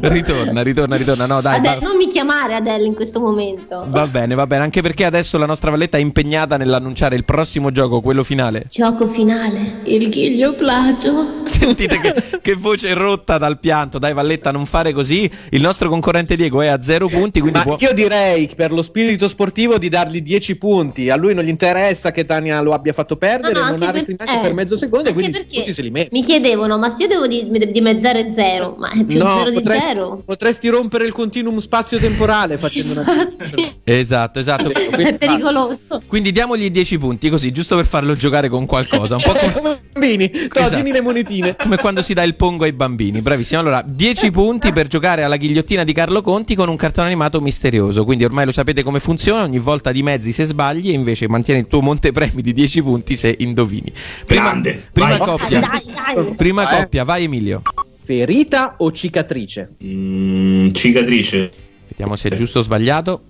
[0.00, 1.58] ritorna, ritorna, ritorna, no dai.
[1.58, 3.84] Adele, va- non mi chiamare Adele in questo momento.
[3.88, 7.70] Va bene, va bene, anche perché adesso la nostra valletta è impegnata nell'annunciare il prossimo
[7.70, 8.64] gioco, quello finale.
[8.68, 11.42] Gioco finale, il ghiglio plagio.
[11.46, 15.30] Sentite che, che voce rotta dal pianto, dai Valletta, non fare così.
[15.50, 17.76] Il nostro concorrente Diego è a zero punti, quindi Ma può...
[17.78, 21.10] io direi per lo spirito sportivo di dargli 10 punti.
[21.10, 23.86] A lui non gli interessa che Tania lo abbia fatto perdere, No, no, non ha
[23.86, 26.08] per- recriminato eh, per mezzo secondo e anche quindi perché tutti se li mette.
[26.12, 29.54] Mi chiedevano, ma se io devo di- dimezzare zero, ma è più No, zero di
[29.56, 30.22] potresti, zero.
[30.24, 33.04] potresti rompere il continuum spazio-temporale facendo una
[33.84, 34.70] Esatto, esatto.
[34.72, 35.78] È pericoloso.
[36.06, 39.16] Quindi diamogli 10 punti, così, giusto per farlo giocare con qualcosa.
[39.16, 40.30] Un po' come, bambini.
[40.30, 40.82] Toh, Esatto.
[40.90, 41.56] le monetine.
[41.56, 43.20] come quando si dà il pongo ai bambini.
[43.20, 43.60] Bravissimo.
[43.60, 48.04] Allora, 10 punti per giocare alla ghigliottina di Carlo Conti con un cartone animato misterioso.
[48.04, 49.42] Quindi ormai lo sapete come funziona.
[49.42, 53.16] Ogni volta di mezzi se sbagli e invece mantieni il tuo montepremi di 10 punti
[53.16, 53.92] se indovini.
[54.26, 55.18] Prima, Grande, prima vai.
[55.36, 55.60] Coppia.
[55.60, 56.34] Dai, dai.
[56.34, 56.80] Prima Eh.
[56.80, 57.62] coppia, vai Emilio.
[58.04, 59.74] Ferita o cicatrice?
[59.84, 61.50] Mm, cicatrice.
[61.88, 63.22] Vediamo se è giusto o sbagliato.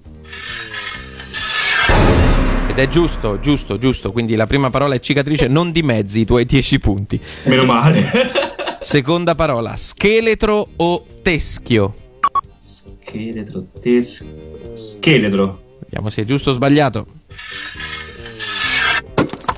[2.69, 4.13] Ed è giusto, giusto, giusto.
[4.13, 7.21] Quindi la prima parola è cicatrice, non dimezzi i tuoi 10 punti.
[7.45, 8.03] Meno male.
[8.81, 11.95] Seconda parola, scheletro o teschio.
[12.59, 14.27] Scheletro, tes...
[14.73, 15.61] Scheletro.
[15.81, 17.07] Vediamo se è giusto o sbagliato.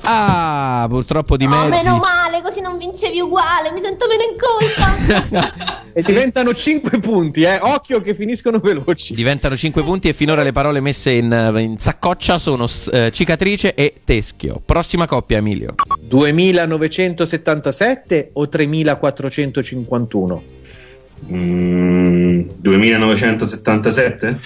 [0.07, 1.83] Ah, purtroppo di No, mezzi.
[1.83, 5.83] meno male, così non vincevi uguale, mi sento meno in colpa.
[5.97, 7.57] E diventano 5 punti, eh.
[7.61, 9.13] Occhio che finiscono veloci.
[9.13, 14.01] Diventano 5 punti e finora le parole messe in, in saccoccia sono eh, cicatrice e
[14.03, 14.61] teschio.
[14.65, 15.75] Prossima coppia, Emilio.
[16.01, 20.43] 2977 o 3451?
[21.31, 24.37] Mm, 2977?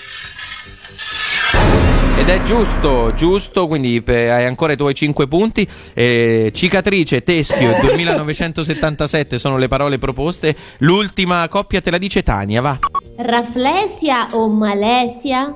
[2.20, 5.66] Ed è giusto, giusto, quindi eh, hai ancora i tuoi 5 punti.
[5.94, 10.54] Eh, cicatrice, teschio, 2977 sono le parole proposte.
[10.80, 12.78] L'ultima coppia te la dice Tania, va.
[13.16, 15.56] Raflesia o Malesia?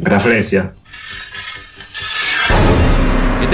[0.00, 0.72] Raflesia.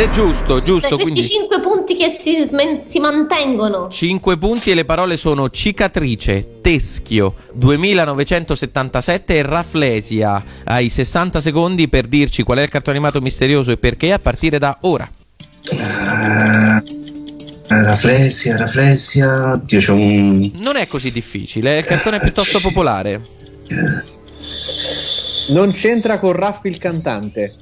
[0.00, 3.90] Ed è giusto, giusto, Cioè, questi quindi 5 punti che si, smen- si mantengono.
[3.90, 10.42] 5 punti e le parole sono cicatrice, teschio, 2977 e raflesia.
[10.64, 14.58] Hai 60 secondi per dirci qual è il cartone animato misterioso e perché a partire
[14.58, 15.06] da ora.
[15.76, 16.82] Ah,
[17.68, 19.52] Raflesia, Raflesia.
[19.52, 20.50] Oddio, c'è un.
[20.54, 23.20] Non è così difficile, il cartone è piuttosto popolare.
[25.50, 27.54] Non c'entra con Raffi il cantante.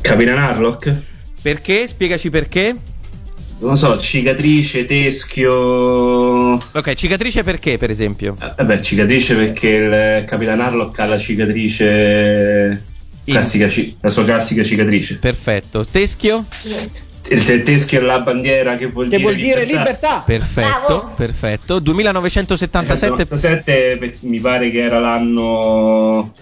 [0.00, 0.94] Capitan Harlock?
[1.42, 1.86] Perché?
[1.86, 2.74] Spiegaci perché.
[3.60, 5.54] Non lo so, cicatrice, teschio.
[6.54, 8.36] Ok, cicatrice perché, per esempio?
[8.40, 12.82] Eh, Vabbè, cicatrice perché il Capitan Harlock ha la cicatrice.
[13.24, 13.68] Classica,
[14.00, 15.16] la sua classica cicatrice.
[15.16, 15.84] Perfetto.
[15.84, 16.46] Teschio?
[17.30, 20.22] Il te- teschio è la bandiera che vuol Che dire vuol dire libertà.
[20.24, 21.12] Perfetto, Bravo.
[21.14, 21.78] perfetto.
[21.78, 26.32] 2977 97 per- mi pare che era l'anno.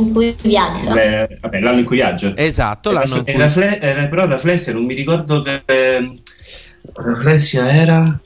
[0.00, 0.94] In cui viaggia.
[0.94, 2.34] le- vabbè, l'anno in cui viaggio.
[2.36, 5.62] Esatto, l'anno in cui- la fle- era- però la Flesia non mi ricordo che.
[5.66, 8.20] La Flesia era.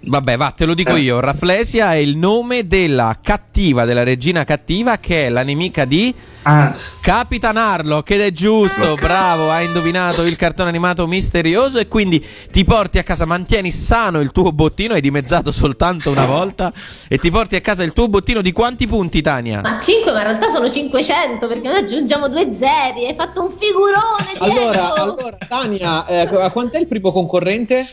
[0.00, 1.00] Vabbè, va, te lo dico Eh.
[1.00, 1.20] io.
[1.20, 6.74] Raflesia è il nome della cattiva, della regina cattiva, che è la nemica di Ah,
[7.02, 8.08] Capitan Harlock.
[8.12, 11.78] Ed è giusto, bravo, hai indovinato il cartone animato misterioso.
[11.78, 14.94] E quindi ti porti a casa, mantieni sano il tuo bottino.
[14.94, 16.72] Hai dimezzato soltanto una volta.
[17.08, 19.60] E ti porti a casa il tuo bottino di quanti punti, Tania?
[19.60, 23.06] Ma 5, ma in realtà sono 500 perché noi aggiungiamo due zeri.
[23.08, 24.68] Hai fatto un figurone, Diego!
[24.70, 27.84] Allora, allora Tania, eh, a quant'è il primo concorrente?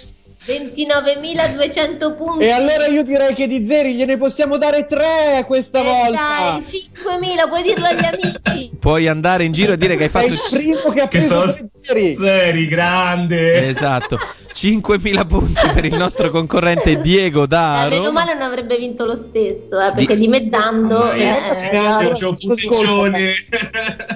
[0.47, 2.43] 29.200 punti.
[2.45, 6.61] E allora io direi che di zeri gliene possiamo dare tre questa Eh volta.
[6.61, 8.73] Dai, 5.000, puoi dirlo agli amici.
[8.85, 11.17] Puoi andare in giro e dire che hai È fatto il primo che ha che
[11.17, 12.15] preso sono zeri.
[12.15, 13.67] seri, grande.
[13.67, 14.19] Esatto,
[14.53, 19.15] 5.000 punti per il nostro concorrente Diego da Eh, meno male non avrebbe vinto lo
[19.17, 21.11] stesso, eh, perché Di- dimezzando...
[21.15, 23.33] Mia, eh, c'è- un punticcione.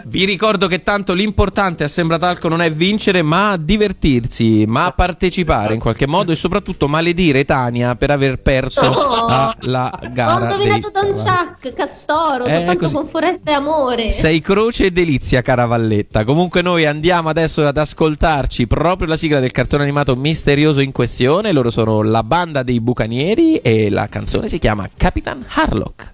[0.06, 5.80] Vi ricordo che tanto l'importante a Sembratalco non è vincere, ma divertirsi, ma partecipare in
[5.80, 10.52] qualche modo e soprattutto maledire Tania per aver perso alla Ho gara.
[10.52, 12.94] indovinato dei- Don Chuck, Castoro, Eh, soltanto così.
[12.94, 14.12] con Foresta e Amore.
[14.12, 16.24] Sei croce e delizia, cara Valletta.
[16.24, 21.52] Comunque, noi andiamo adesso ad ascoltarci proprio la sigla del cartone animato misterioso in questione.
[21.52, 26.12] Loro sono la banda dei bucanieri e la canzone si chiama Capitan Harlock.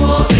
[0.00, 0.39] more.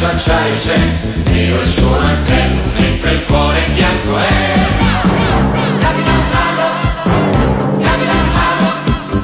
[0.00, 0.54] Braccio acciaio
[1.24, 4.58] nero il suo mantello mentre il cuore bianco è.
[5.78, 8.24] Capitan Harlock, Capitan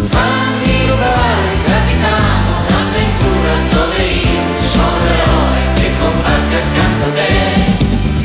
[0.07, 7.33] fammi rubare capitano un'avventura dove io sono l'eroe che combatte accanto a te.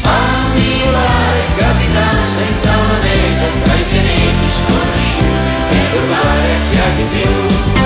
[0.02, 6.96] Fammi volare, capitano, senza una meta tra i pianeti sconosciuti per rubare a chi ha
[6.96, 7.81] di più.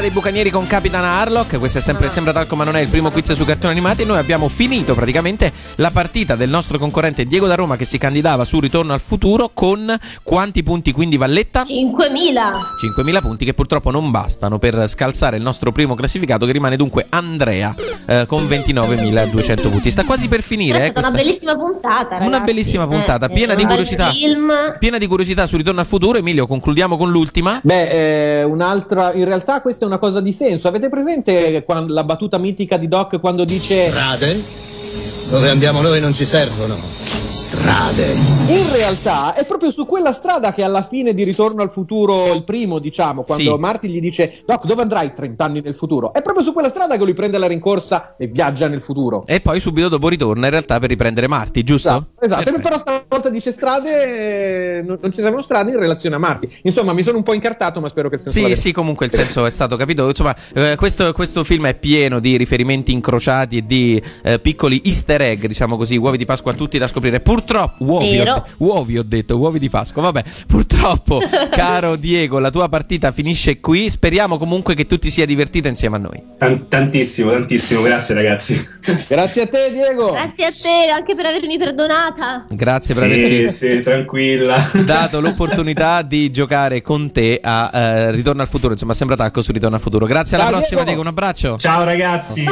[0.00, 1.58] Banda dei bucanieri con Capitan Harlock.
[1.58, 4.02] Questo è sempre Sembra Talco, ma non è il primo quiz su cartoni animati.
[4.02, 7.98] E noi abbiamo finito praticamente la partita del nostro concorrente Diego da Roma che si
[7.98, 11.64] candidava su Ritorno al futuro con quanti punti quindi Valletta?
[11.64, 11.66] 5.000.
[13.02, 17.04] 5.000 punti che purtroppo non bastano per scalzare il nostro primo classificato che rimane dunque
[17.10, 17.74] Andrea
[18.06, 19.90] eh, con 29.200 punti.
[19.90, 20.78] Sta quasi per finire.
[20.78, 22.26] È eh, stata una bellissima puntata, ragazzi.
[22.26, 24.08] Una bellissima puntata, Eh, piena eh, di un curiosità.
[24.08, 24.76] Film.
[24.78, 26.16] Piena di curiosità su Ritorno al futuro.
[26.16, 27.60] Emilio, concludiamo con l'ultima.
[27.62, 30.68] Beh, eh, un'altra, in realtà questa è una cosa di senso.
[30.68, 34.40] Avete presente quan- la battuta mitica di Doc quando dice Strade?
[35.28, 37.09] Dove andiamo noi non ci servono.
[37.30, 38.14] Strade.
[38.48, 42.42] in realtà è proprio su quella strada che alla fine di Ritorno al futuro, il
[42.42, 43.58] primo, diciamo, quando Sì.
[43.58, 46.12] Marty gli dice Doc, dove andrai 30 anni nel futuro?
[46.12, 49.24] È proprio su quella strada che lui prende la rincorsa e viaggia nel futuro.
[49.26, 52.08] E poi subito dopo ritorna in realtà per riprendere Marti, giusto?
[52.18, 52.60] Esatto, esatto.
[52.60, 56.48] Però stavolta dice strade, eh, non ci servono strade in relazione a Marty.
[56.62, 59.12] Insomma, mi sono un po' incartato, ma spero che il senso Sì, sì, comunque il
[59.12, 60.08] senso è stato capito.
[60.08, 65.22] Insomma, eh, questo, questo film è pieno di riferimenti incrociati e di eh, piccoli easter
[65.22, 67.18] egg, diciamo così, uovi di Pasqua tutti da scoprire.
[67.20, 70.02] Purtroppo, uovi, ho, uovi ho detto, uovi di Pasqua.
[70.02, 71.20] Vabbè, purtroppo,
[71.50, 73.90] caro Diego, la tua partita finisce qui.
[73.90, 76.22] Speriamo comunque che tu ti sia divertito insieme a noi.
[76.38, 78.68] Tan- tantissimo, tantissimo, grazie ragazzi.
[79.08, 80.12] Grazie a te, Diego.
[80.12, 82.46] Grazie a te anche per avermi perdonata.
[82.50, 84.56] Grazie per Sì, averci sì, tranquilla.
[84.84, 88.72] dato l'opportunità di giocare con te a eh, Ritorno al futuro.
[88.72, 90.06] Insomma, sembra tacco su Ritorno al futuro.
[90.06, 90.84] Grazie, alla Ciao, prossima, Diego.
[90.86, 91.00] Diego.
[91.02, 91.56] Un abbraccio.
[91.58, 92.44] Ciao ragazzi.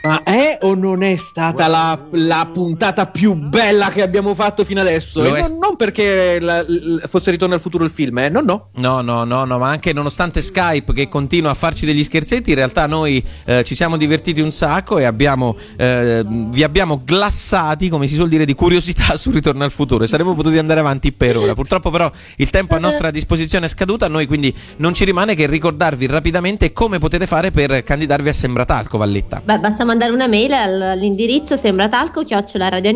[0.00, 4.80] Ma è o non è stata la, la puntata più bella che abbiamo fatto fino
[4.80, 5.22] adesso?
[5.24, 8.28] E è- non, non perché la- l- fosse Ritorno al futuro il film, eh?
[8.28, 8.68] No, no.
[8.76, 12.56] No, no, no, no, ma anche nonostante Skype che continua a farci degli scherzetti, in
[12.56, 18.06] realtà noi eh, ci siamo divertiti un sacco e abbiamo, eh, vi abbiamo glassati, come
[18.06, 21.36] si suol dire, di curiosità su Ritorno al futuro e saremmo potuti andare avanti per
[21.36, 21.54] ora.
[21.54, 25.34] Purtroppo però il tempo a nostra disposizione è scaduto, a noi quindi non ci rimane
[25.34, 29.42] che ricordarvi rapidamente come potete fare per candidarvi a Sembratalco, Valletta.
[29.44, 32.22] Beh, basta mandare una mail al- all'indirizzo sembratalco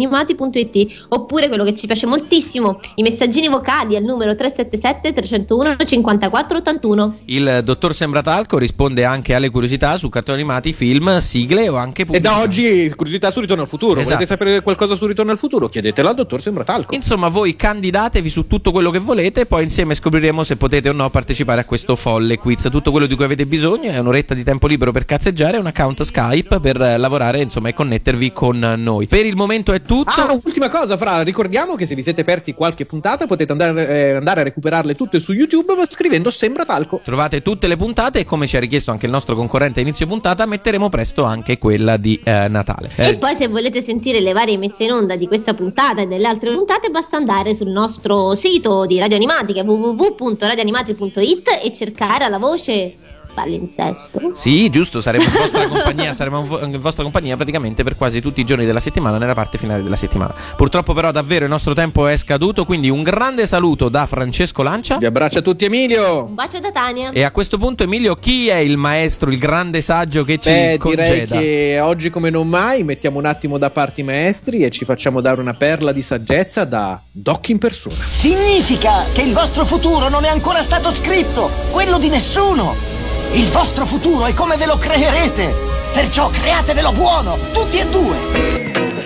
[0.03, 6.59] radioanimati.it oppure quello che ci piace moltissimo, i messaggini vocali al numero 377 301 54
[6.59, 7.17] 81.
[7.27, 12.05] Il dottor Sembratalco risponde anche alle curiosità su cartoni animati, film, sigle o anche E
[12.05, 12.35] pubblicità.
[12.35, 14.01] da oggi curiosità su Ritorno al futuro.
[14.01, 14.15] Esatto.
[14.15, 15.69] Volete sapere qualcosa su Ritorno al futuro?
[15.69, 16.95] Chiedetelo al dottor Sembratalco.
[16.95, 21.11] Insomma, voi candidatevi su tutto quello che volete, poi insieme scopriremo se potete o no
[21.11, 22.69] partecipare a questo folle quiz.
[22.71, 25.67] Tutto quello di cui avete bisogno è un'oretta di tempo libero per cazzeggiare e un
[25.67, 29.07] account Skype per lavorare, insomma, e connettervi con noi.
[29.07, 30.11] Per il momento è tutto.
[30.21, 34.11] Ah, ultima cosa, Fra, ricordiamo che se vi siete persi qualche puntata potete andare, eh,
[34.13, 37.01] andare a recuperarle tutte su YouTube scrivendo Sembratalco.
[37.05, 40.07] Trovate tutte le puntate e come ci ha richiesto anche il nostro concorrente a inizio
[40.07, 42.91] puntata, metteremo presto anche quella di eh, Natale.
[42.97, 46.07] E Eh, poi se volete sentire le varie messe in onda di questa puntata e
[46.07, 51.73] delle altre puntate basta andare sul nostro sito di Radio Animati che è www.radioanimati.it e
[51.75, 52.95] cercare alla voce
[53.33, 54.33] palinsesto.
[54.35, 58.21] Sì, giusto, saremo in vostra compagnia, saremo in vo- in vostra compagnia praticamente per quasi
[58.21, 60.35] tutti i giorni della settimana, nella parte finale della settimana.
[60.57, 64.99] Purtroppo però davvero il nostro tempo è scaduto, quindi un grande saluto da Francesco Lancia.
[64.99, 66.25] Vi abbraccia tutti Emilio.
[66.25, 67.11] Un bacio da Tania.
[67.11, 70.55] E a questo punto Emilio, chi è il maestro, il grande saggio che ci Beh,
[70.55, 71.39] direi congeda?
[71.39, 75.21] che oggi come non mai mettiamo un attimo da parte i maestri e ci facciamo
[75.21, 77.95] dare una perla di saggezza da Doc in persona.
[77.95, 83.02] Significa che il vostro futuro non è ancora stato scritto, quello di nessuno.
[83.35, 85.55] Il vostro futuro è come ve lo creerete.
[85.95, 88.17] Perciò createvelo buono, tutti e due.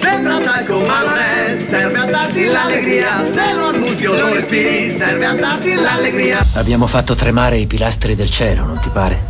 [0.00, 4.96] Sembra talco ma non è, serve a darti l'allegria, se lo annusi o lo respiri,
[4.98, 6.44] serve a darti l'allegria.
[6.54, 9.20] Abbiamo fatto tremare i pilastri del cielo, non ti pare?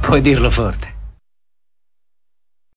[0.00, 0.89] Puoi dirlo forte.